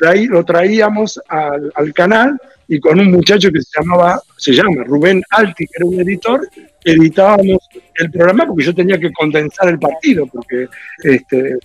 [0.00, 5.22] traí- lo traíamos al canal y con un muchacho que se llamaba, se llama Rubén
[5.30, 6.48] Alti, que era un editor,
[6.84, 7.58] editábamos
[7.96, 10.68] el programa porque yo tenía que condensar el partido, porque
[11.02, 11.56] este,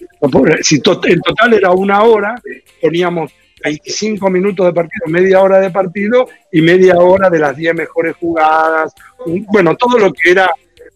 [0.62, 2.36] si to- el total era una hora,
[2.82, 3.32] poníamos
[3.64, 8.16] 25 minutos de partido, media hora de partido y media hora de las 10 mejores
[8.16, 8.94] jugadas,
[9.26, 10.50] un- bueno, todo lo que era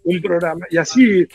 [0.05, 0.65] un programa.
[0.69, 1.27] Y así,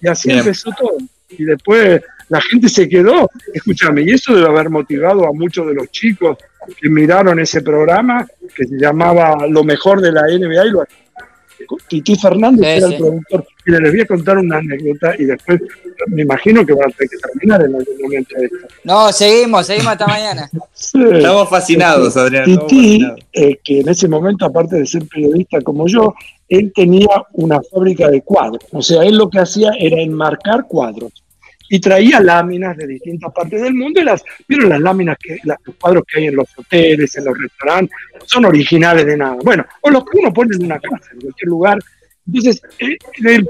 [0.00, 0.40] y así Bien.
[0.40, 0.96] empezó todo.
[1.30, 2.02] Y después
[2.32, 6.38] la gente se quedó, escúchame, y eso debe haber motivado a muchos de los chicos
[6.80, 8.26] que miraron ese programa
[8.56, 10.84] que se llamaba Lo mejor de la NBA y lo
[11.88, 12.94] Titi Fernández Sí, era sí.
[12.94, 13.46] el productor.
[13.66, 15.60] Mira, les voy a contar una anécdota y después
[16.08, 18.56] me imagino que van a tener que terminar en algún momento esto.
[18.84, 20.50] No, seguimos, seguimos hasta mañana.
[20.72, 20.98] Sí.
[21.12, 22.44] Estamos fascinados, Adrián.
[22.46, 23.20] Titi, fascinados.
[23.32, 26.14] eh, que en ese momento, aparte de ser periodista como yo,
[26.48, 28.64] él tenía una fábrica de cuadros.
[28.72, 31.12] O sea, él lo que hacía era enmarcar cuadros.
[31.74, 35.56] Y traía láminas de distintas partes del mundo y las, vieron las láminas, que, los
[35.80, 37.96] cuadros que hay en los hoteles, en los restaurantes,
[38.26, 39.38] son originales de nada.
[39.42, 41.78] Bueno, o los que uno pone en una casa, en cualquier lugar.
[42.26, 43.48] Entonces, eh, el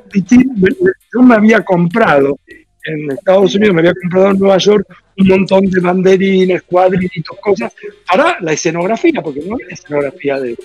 [1.13, 2.39] yo me había comprado
[2.85, 4.87] en Estados Unidos, me había comprado en Nueva York
[5.19, 7.75] un montón de banderines, cuadritos, cosas,
[8.07, 10.57] para la escenografía, porque no era escenografía de.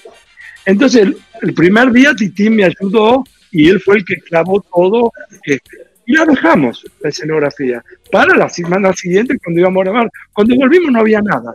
[0.64, 1.08] Entonces,
[1.42, 5.12] el, primer día Titi me ayudó y él fue el que clavó todo.
[5.44, 10.12] este, y la dejamos, la escenografía, para la semana siguiente cuando íbamos a grabar.
[10.34, 11.54] Cuando volvimos no había nada.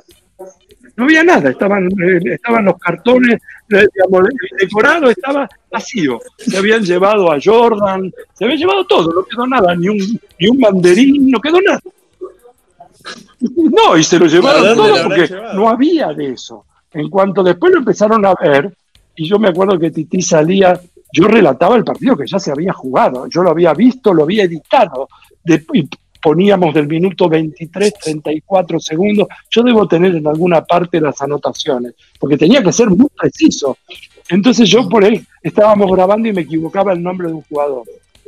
[0.95, 3.41] No había nada, estaban, eh, estaban los cartones,
[3.71, 6.21] eh, digamos, el decorado estaba vacío.
[6.37, 10.49] Se habían llevado a Jordan, se habían llevado todo, no quedó nada, ni un, ni
[10.49, 11.81] un banderín, no quedó nada.
[13.41, 16.67] No, y se lo llevaron todo porque no había de eso.
[16.93, 18.71] En cuanto después lo empezaron a ver,
[19.17, 20.79] y yo me acuerdo que Titi salía,
[21.13, 24.45] yo relataba el partido que ya se había jugado, yo lo había visto, lo había
[24.45, 25.09] editado,
[25.45, 25.65] de,
[26.23, 29.27] poníamos del minuto 23, 34 segundos.
[29.51, 33.77] Yo debo tener en alguna parte las anotaciones, porque tenía que ser muy preciso.
[34.31, 37.83] Entonces yo por él estábamos grabando y me equivocaba el nombre de un jugador.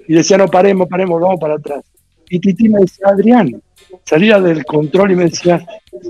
[0.07, 1.85] Y decía, no, paremos, paremos, vamos para atrás.
[2.29, 3.63] Y Titi me decía, Adrián,
[4.05, 5.65] salía del control y me decía,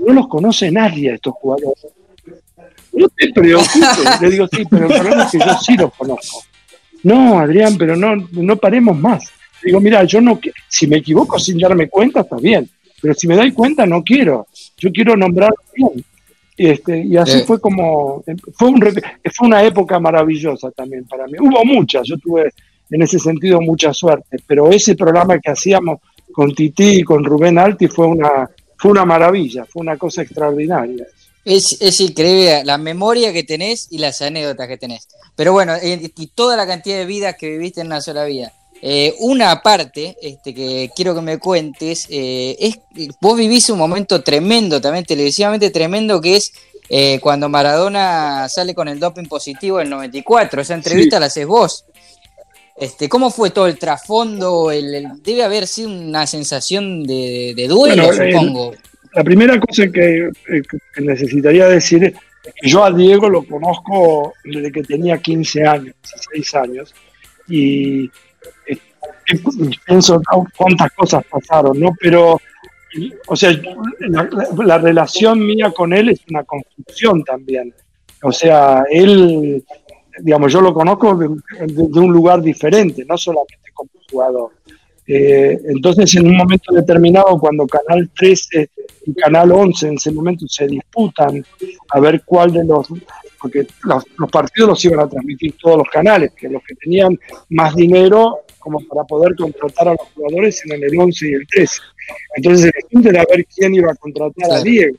[0.05, 1.87] no los conoce nadie estos jugadores.
[2.91, 4.21] No te preocupes.
[4.21, 6.41] Le digo, sí, pero el problema es que yo sí los conozco.
[7.05, 9.31] No, Adrián, pero no, no paremos más.
[9.63, 12.67] Digo, mira, yo no, si me equivoco sin darme cuenta, está bien,
[12.99, 14.47] pero si me doy cuenta, no quiero.
[14.77, 16.03] Yo quiero nombrar bien.
[16.57, 21.33] Este, y así fue como, fue, un, fue una época maravillosa también para mí.
[21.39, 22.51] Hubo muchas, yo tuve
[22.89, 25.99] en ese sentido mucha suerte, pero ese programa que hacíamos
[26.31, 31.05] con Titi y con Rubén Alti fue una, fue una maravilla, fue una cosa extraordinaria.
[31.45, 35.07] Es, es, increíble la memoria que tenés y las anécdotas que tenés.
[35.35, 38.51] Pero bueno, y toda la cantidad de vidas que viviste en una sola vida.
[38.87, 42.77] Eh, una parte este, que quiero que me cuentes eh, es
[43.19, 46.53] vos vivís un momento tremendo, también televisivamente tremendo, que es
[46.89, 50.61] eh, cuando Maradona sale con el doping positivo en el 94.
[50.61, 51.85] Esa entrevista la haces vos.
[52.75, 54.67] Este, ¿Cómo fue todo el trasfondo?
[54.69, 58.73] debe haber sido una sensación de, duelo, supongo.
[59.15, 62.13] La primera cosa que, que, necesitaría decir es
[62.53, 65.95] que yo a Diego lo conozco desde que tenía 15 años,
[66.31, 66.95] 16 años,
[67.47, 68.11] y
[69.85, 70.21] pienso
[70.57, 71.93] cuántas cosas pasaron, ¿no?
[71.99, 72.39] Pero,
[73.27, 73.51] o sea,
[73.99, 77.73] la, relación mía con él es una construcción también.
[78.21, 79.63] O sea, él,
[80.19, 84.51] digamos, yo lo conozco de, un lugar diferente, no solamente como jugador.
[85.07, 88.69] Eh, entonces, en un momento determinado, cuando Canal 13
[89.05, 91.45] y Canal 11 en ese momento se disputan
[91.89, 92.87] a ver cuál de los,
[93.39, 97.19] porque los, los partidos los iban a transmitir todos los canales, que los que tenían
[97.49, 101.81] más dinero como para poder contratar a los jugadores en el 11 y el 13.
[102.35, 104.97] Entonces el era ver quién iba a contratar a Diego.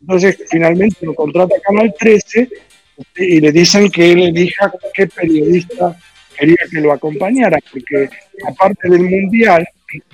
[0.00, 2.48] Entonces finalmente lo contrata Canal 13
[3.16, 5.94] y le dicen que él elija qué periodista
[6.38, 8.08] quería que lo acompañara, porque
[8.46, 9.66] aparte del Mundial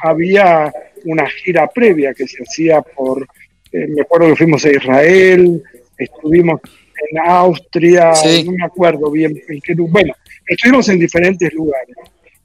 [0.03, 0.73] había
[1.05, 3.27] una gira previa que se hacía por,
[3.73, 5.63] eh, me acuerdo que fuimos a Israel,
[5.99, 6.61] estuvimos
[7.11, 8.13] en Austria,
[8.45, 9.41] no me acuerdo bien,
[9.89, 10.15] bueno,
[10.47, 11.97] estuvimos en diferentes lugares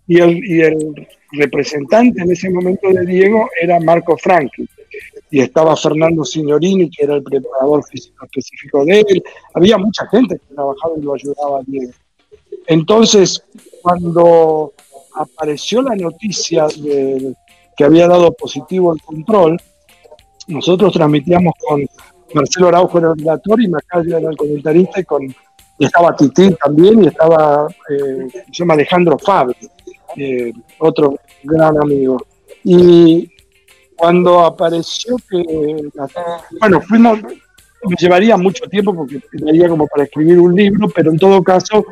[0.07, 4.67] y el, y el representante en ese momento de Diego era Marco Franchi
[5.29, 9.23] y estaba Fernando Signorini, que era el preparador físico específico de él.
[9.53, 11.91] Había mucha gente que trabajaba y lo ayudaba a Diego.
[12.67, 13.43] Entonces,
[13.81, 14.73] cuando
[15.19, 17.33] apareció la noticia de
[17.75, 19.61] que había dado positivo el control,
[20.47, 21.85] nosotros transmitíamos con
[22.33, 25.35] Marcelo Araujo el relator y Macario era el comentarista y con
[25.79, 29.55] estaba Titi también y estaba eh, se llama Alejandro Fabri
[30.15, 32.17] eh, otro gran amigo.
[32.63, 33.29] Y
[33.95, 35.43] cuando apareció que,
[36.59, 37.19] bueno, fuimos,
[37.87, 41.85] me llevaría mucho tiempo porque tendría como para escribir un libro, pero en todo caso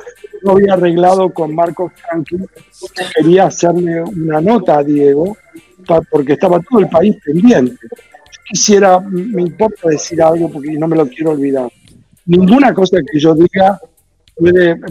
[0.43, 2.47] yo había arreglado con Marcos Franklin,
[3.15, 5.37] quería hacerle una nota a Diego,
[6.09, 7.87] porque estaba todo el país pendiente.
[8.47, 11.69] Quisiera, me importa decir algo porque no me lo quiero olvidar.
[12.25, 13.79] Ninguna cosa que yo diga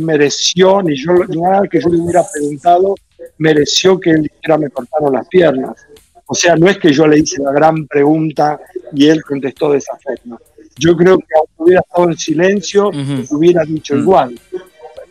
[0.01, 2.95] mereció, ni yo nada que yo le hubiera preguntado
[3.39, 5.87] mereció que él dijera me cortaron las piernas.
[6.27, 8.59] O sea, no es que yo le hice la gran pregunta
[8.93, 10.39] y él contestó de esa forma.
[10.77, 12.91] Yo creo que aunque hubiera estado en silencio,
[13.31, 14.39] hubiera dicho igual.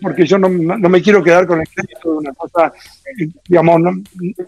[0.02, 2.74] Porque yo no, me quiero quedar con el crédito de una cosa,
[3.48, 3.92] digamos, no,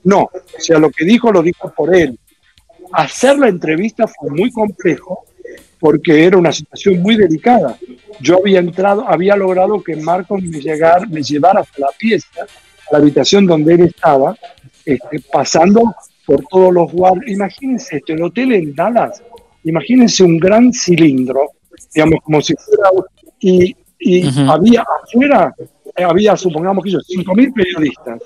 [0.04, 0.22] no.
[0.24, 2.20] O sea, lo que dijo lo dijo por él.
[2.92, 5.26] Hacer la entrevista fue muy complejo
[5.80, 7.78] porque era una situación muy delicada.
[8.20, 12.46] Yo había entrado, había logrado que Marcos me, llegar, me llevara hasta la pieza
[12.92, 14.38] la habitación donde él estaba,
[14.86, 15.96] este, pasando
[16.26, 17.32] por todos los guardias.
[17.32, 19.22] Imagínense esto, el hotel en Dallas,
[19.66, 21.52] imagínense un gran cilindro,
[21.94, 22.90] digamos, como si fuera.
[23.40, 25.54] Y, y había afuera,
[25.98, 28.22] había, supongamos que yo, 5.000 periodistas.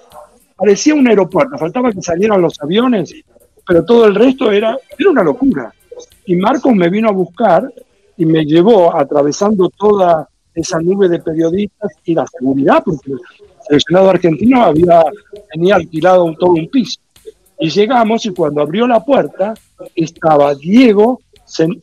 [0.55, 3.13] Parecía un aeropuerto, faltaba que salieran los aviones,
[3.65, 5.73] pero todo el resto era, era una locura.
[6.25, 7.71] Y Marcos me vino a buscar
[8.17, 13.13] y me llevó atravesando toda esa nube de periodistas y la seguridad, porque
[13.69, 15.03] el Senado argentino había,
[15.51, 16.99] tenía alquilado un, todo un piso.
[17.59, 19.53] Y llegamos y cuando abrió la puerta
[19.95, 21.21] estaba Diego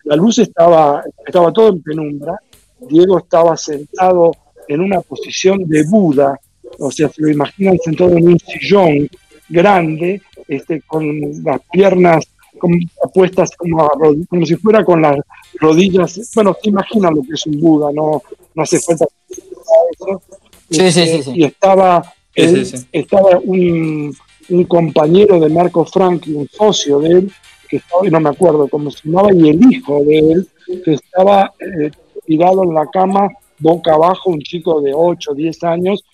[0.04, 2.38] la luz estaba, estaba todo en penumbra,
[2.80, 4.32] Diego estaba sentado
[4.68, 6.38] en una posición de Buda,
[6.78, 9.08] o sea, se lo imaginan sentado en un sillón
[9.48, 11.06] grande, este, con
[11.44, 12.26] las piernas
[12.58, 12.76] como,
[13.12, 13.88] puestas como,
[14.28, 15.18] como si fuera con las
[15.60, 18.22] rodillas, bueno, se imaginan lo que es un Buda, no,
[18.54, 20.22] no hace falta eso.
[20.70, 24.14] Sí, sí, este, sí, Y estaba, estaba un,
[24.48, 27.32] un, compañero de Marco Frank, un socio de él,
[27.68, 30.48] que estaba, no me acuerdo cómo se llamaba, y el hijo de él,
[30.84, 31.90] que estaba eh,
[32.24, 36.04] tirado en la cama, boca abajo, un chico de 8, 10 años,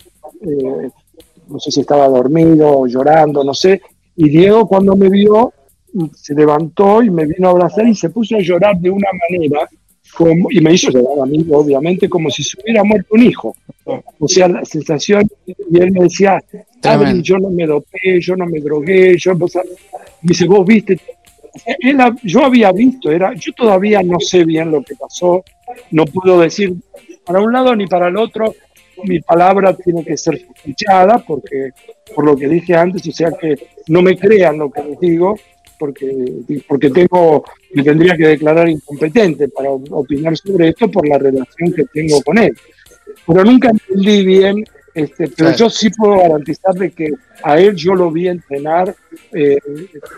[0.41, 0.89] eh,
[1.47, 3.81] no sé si estaba dormido o llorando, no sé,
[4.15, 5.53] y Diego cuando me vio
[6.15, 9.69] se levantó y me vino a abrazar y se puso a llorar de una manera,
[10.15, 13.55] como, y me hizo llorar a mí, obviamente, como si se hubiera muerto un hijo.
[14.19, 16.43] O sea, la sensación, y él me decía,
[17.21, 19.45] yo no me dopé, yo no me drogué, yo, me
[20.21, 20.99] dice, vos viste,
[22.23, 25.43] yo había visto, era, yo todavía no sé bien lo que pasó,
[25.91, 26.73] no puedo decir
[27.25, 28.53] para un lado ni para el otro,
[29.03, 31.71] mi palabra tiene que ser escuchada, porque
[32.13, 33.55] por lo que dije antes, o sea que
[33.87, 35.37] no me crean lo que les digo,
[35.77, 36.09] porque,
[36.67, 37.43] porque tengo,
[37.73, 42.37] me tendría que declarar incompetente para opinar sobre esto por la relación que tengo con
[42.37, 42.55] él.
[43.27, 44.63] Pero nunca entendí bien,
[44.93, 47.11] este, pero yo sí puedo garantizarle que
[47.43, 48.95] a él yo lo vi entrenar,
[49.31, 49.57] eh,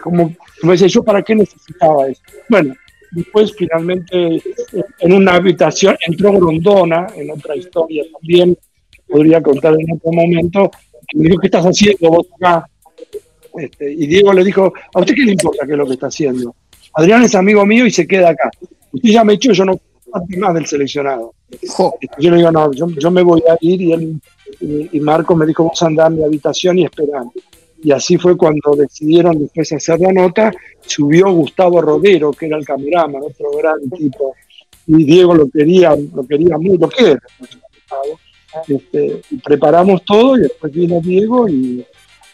[0.04, 2.22] como, como decía yo, ¿para qué necesitaba eso?
[2.50, 2.76] Bueno,
[3.12, 4.42] después finalmente
[5.00, 8.58] en una habitación entró Grondona, en otra historia también,
[9.08, 10.72] podría contar en otro momento,
[11.08, 12.68] que me dijo, ¿qué estás haciendo vos acá?
[13.58, 16.08] Este, y Diego le dijo, ¿a usted qué le importa qué es lo que está
[16.08, 16.54] haciendo?
[16.94, 18.50] Adrián es amigo mío y se queda acá.
[18.92, 19.80] Usted ya me echó, yo no
[20.12, 21.34] parte más del seleccionado.
[22.20, 24.22] Yo le digo, no, yo, me voy a ir y, él,
[24.60, 27.32] y, Marco me dijo, vos andá a mi habitación y esperando.
[27.84, 32.66] Y así fue cuando decidieron después hacer la nota, subió Gustavo Rodero, que era el
[32.66, 34.34] cameraman, otro gran tipo,
[34.88, 37.20] y Diego lo quería, lo quería mucho, lo quiere.
[38.68, 41.86] Este, preparamos todo y después vino Diego y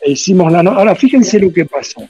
[0.01, 0.77] e hicimos la nota.
[0.77, 2.01] Ahora, fíjense lo que pasó.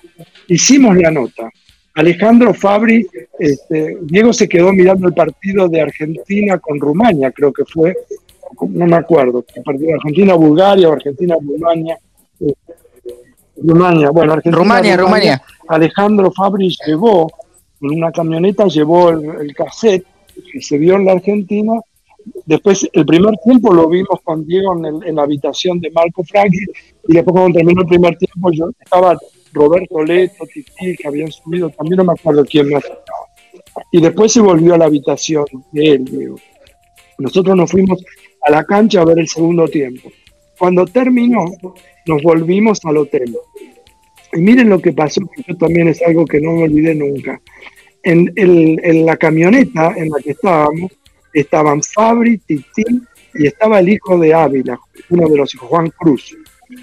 [0.48, 1.50] Hicimos la nota.
[1.94, 3.06] Alejandro Fabri,
[3.38, 7.98] este, Diego se quedó mirando el partido de Argentina con Rumania, creo que fue,
[8.70, 11.98] no me acuerdo, el partido de Argentina-Bulgaria o Argentina-Rumania.
[13.58, 14.58] Rumania, bueno, Argentina.
[14.58, 15.42] Rumania, Rumania.
[15.68, 17.32] Alejandro Fabri llevó,
[17.82, 20.06] en una camioneta, llevó el cassette
[20.52, 21.74] que se vio en la Argentina
[22.46, 26.66] Después, el primer tiempo lo vimos con Diego en, la habitación de Marco Franchi
[27.08, 29.18] y después cuando terminó el primer tiempo yo estaba
[29.54, 33.84] Roberto Leto, Titi, que habían subido, también no me acuerdo quién más estaba.
[33.92, 36.36] Y después se volvió a la habitación de él, Diego.
[37.18, 38.04] Nosotros nos fuimos
[38.42, 40.12] a la cancha a ver el segundo tiempo.
[40.58, 41.46] Cuando terminó,
[42.06, 43.36] nos volvimos al hotel.
[44.34, 47.42] Y miren lo que pasó, que eso también es algo que no me olvidé nunca.
[48.04, 50.92] En, en la camioneta en la que estábamos,
[51.34, 54.80] estaban Fabri, Titín y estaba el hijo de Ávila,
[55.10, 56.36] uno de los hijos, Juan Cruz.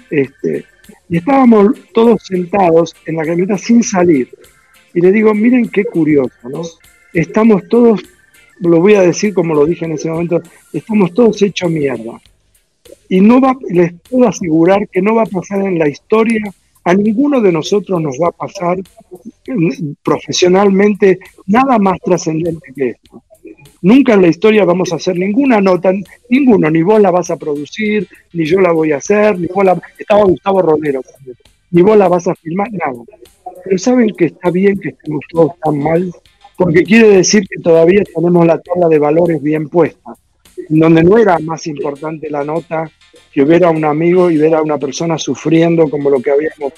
[0.09, 0.65] Este,
[1.07, 4.29] y estábamos todos sentados en la camioneta sin salir.
[4.93, 6.61] Y le digo, miren qué curioso, ¿no?
[7.13, 8.01] Estamos todos,
[8.59, 10.41] lo voy a decir como lo dije en ese momento,
[10.73, 12.19] estamos todos hechos mierda.
[13.07, 16.41] Y no va, les puedo asegurar que no va a pasar en la historia,
[16.83, 18.77] a ninguno de nosotros nos va a pasar
[20.03, 23.23] profesionalmente nada más trascendente que esto.
[23.81, 25.91] Nunca en la historia vamos a hacer ninguna nota,
[26.29, 29.63] ninguno, ni vos la vas a producir, ni yo la voy a hacer, ni vos
[29.63, 29.81] la...
[29.97, 31.01] Estaba Gustavo Rodero
[31.71, 33.03] ni vos la vas a filmar, nada.
[33.63, 36.11] Pero saben que está bien que estemos todos tan mal,
[36.59, 40.13] porque quiere decir que todavía tenemos la tabla de valores bien puesta,
[40.67, 42.91] donde no era más importante la nota
[43.31, 46.73] que ver a un amigo y ver a una persona sufriendo como lo que habíamos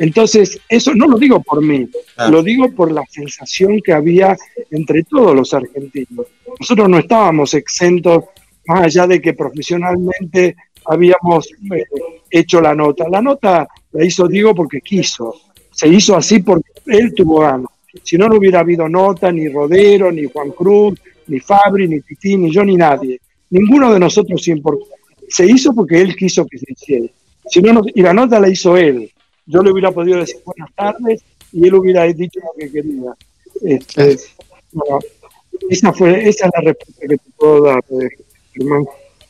[0.00, 1.86] entonces, eso no lo digo por mí,
[2.16, 2.30] ah.
[2.30, 4.34] lo digo por la sensación que había
[4.70, 6.26] entre todos los argentinos.
[6.58, 8.24] Nosotros no estábamos exentos,
[8.66, 11.84] más allá de que profesionalmente habíamos eh,
[12.30, 13.10] hecho la nota.
[13.10, 15.34] La nota la hizo Diego porque quiso,
[15.70, 17.68] se hizo así porque él tuvo ganas.
[18.02, 22.36] Si no, no hubiera habido nota, ni Rodero, ni Juan Cruz, ni Fabri, ni Titi,
[22.36, 23.20] ni yo, ni nadie.
[23.50, 24.42] Ninguno de nosotros
[25.28, 27.06] se hizo porque él quiso que se hiciera.
[27.48, 29.10] Si no, y la nota la hizo él
[29.50, 31.22] yo le hubiera podido decir buenas tardes
[31.52, 33.14] y él hubiera dicho lo que quería.
[33.62, 34.16] Este,
[35.68, 37.84] esa, fue, esa es la respuesta que te puedo dar,
[38.52, 38.84] Germán.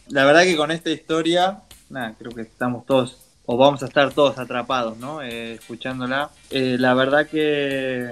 [0.09, 4.13] La verdad que con esta historia, nada, creo que estamos todos, o vamos a estar
[4.13, 5.23] todos atrapados, ¿no?
[5.23, 6.31] Eh, escuchándola.
[6.51, 8.11] Eh, la verdad que,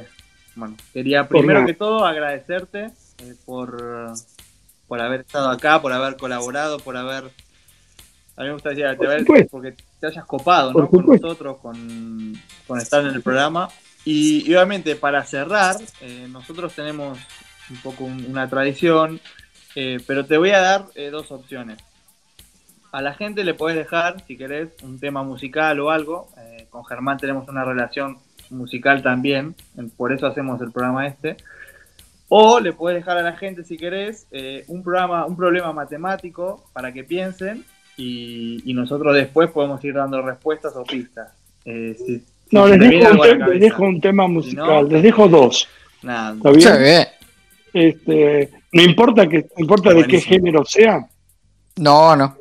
[0.59, 4.13] bueno, quería primero que todo agradecerte eh, por,
[4.87, 7.31] por haber estado acá, por haber colaborado, por haber
[8.39, 10.89] a mí me gusta decir, porque te hayas copado ¿no?
[10.89, 12.41] con nosotros, con,
[12.79, 13.69] estar en el programa.
[14.05, 17.19] Y, obviamente para cerrar, eh, nosotros tenemos
[17.69, 19.21] un poco una tradición,
[19.75, 21.79] eh, pero te voy a dar eh, dos opciones.
[22.93, 26.29] A la gente le puedes dejar, si querés, un tema musical o algo.
[26.71, 28.19] con Germán tenemos una relación
[28.51, 29.55] musical también,
[29.97, 31.37] por eso hacemos el programa este.
[32.29, 34.27] O le puedes dejar a la gente, si querés,
[34.67, 37.65] un, programa, un problema matemático para que piensen
[37.97, 41.33] y, nosotros después podemos ir dando respuestas o pistas.
[42.51, 45.69] no, les dejo, un tema musical, les dejo dos.
[46.03, 46.37] Nada.
[46.37, 47.07] ¿Está bien?
[47.73, 51.07] Este, no importa que importa de qué género sea.
[51.77, 52.37] No, no.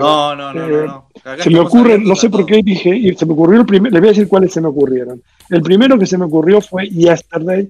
[0.00, 1.06] No, no, no, no,
[1.38, 4.00] Se me ocurre, no sé por qué dije, y se me ocurrió el primero, les
[4.00, 5.22] voy a decir cuáles se me ocurrieron.
[5.50, 7.68] El primero que se me ocurrió fue Yesterday,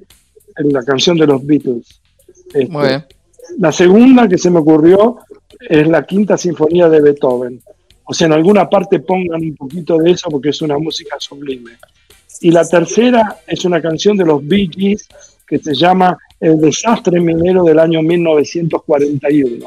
[0.56, 2.00] en la canción de los Beatles.
[2.28, 3.04] Este, Muy bien.
[3.58, 5.18] La segunda que se me ocurrió
[5.60, 7.60] es la quinta sinfonía de Beethoven.
[8.04, 11.72] O sea, en alguna parte pongan un poquito de eso porque es una música sublime.
[12.40, 15.08] Y la tercera es una canción de los Bee Gees
[15.46, 19.66] que se llama El desastre minero del año 1941.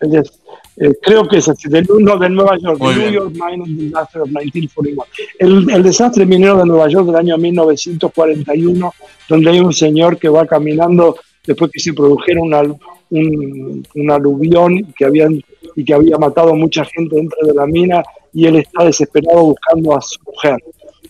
[0.00, 4.28] Eh, creo que es así, del, no, de Nueva York, New York Mining Disaster of
[4.28, 5.04] 1941.
[5.38, 8.94] El, el, desastre minero de Nueva York del año 1941,
[9.28, 11.16] donde hay un señor que va caminando
[11.46, 12.62] después que se produjera una,
[13.10, 15.42] un, aluvión que habían,
[15.74, 19.96] y que había matado mucha gente dentro de la mina y él está desesperado buscando
[19.96, 20.58] a su mujer.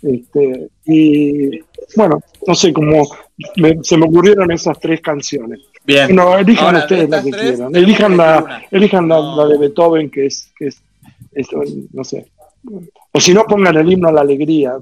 [0.02, 1.58] Este, y
[1.96, 3.02] bueno, no sé cómo
[3.82, 5.60] se me ocurrieron esas tres canciones.
[5.86, 6.14] Bien.
[6.14, 7.74] No, elijan ustedes la que quieran.
[7.74, 10.82] Elijan la, elijan la, de Beethoven, que es, que es,
[11.92, 12.26] no sé.
[13.12, 14.74] O si no, pongan el himno a la alegría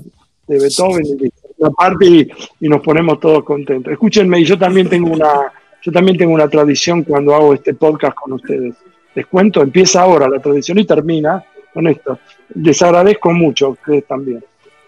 [0.46, 2.28] de Beethoven y la parte y,
[2.61, 3.92] y, nos ponemos todos contentos.
[3.92, 5.52] Escúchenme, y yo también tengo una,
[5.82, 8.74] yo también tengo una tradición cuando hago este podcast con ustedes.
[9.14, 12.18] Les cuento, empieza ahora la tradición y termina con esto.
[12.55, 14.42] Les agradezco mucho a ustedes también.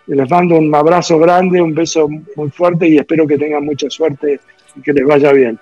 [0.06, 4.40] Les mando un abrazo grande, un beso muy fuerte y espero que tengan mucha suerte
[4.74, 5.58] y que les vaya bien.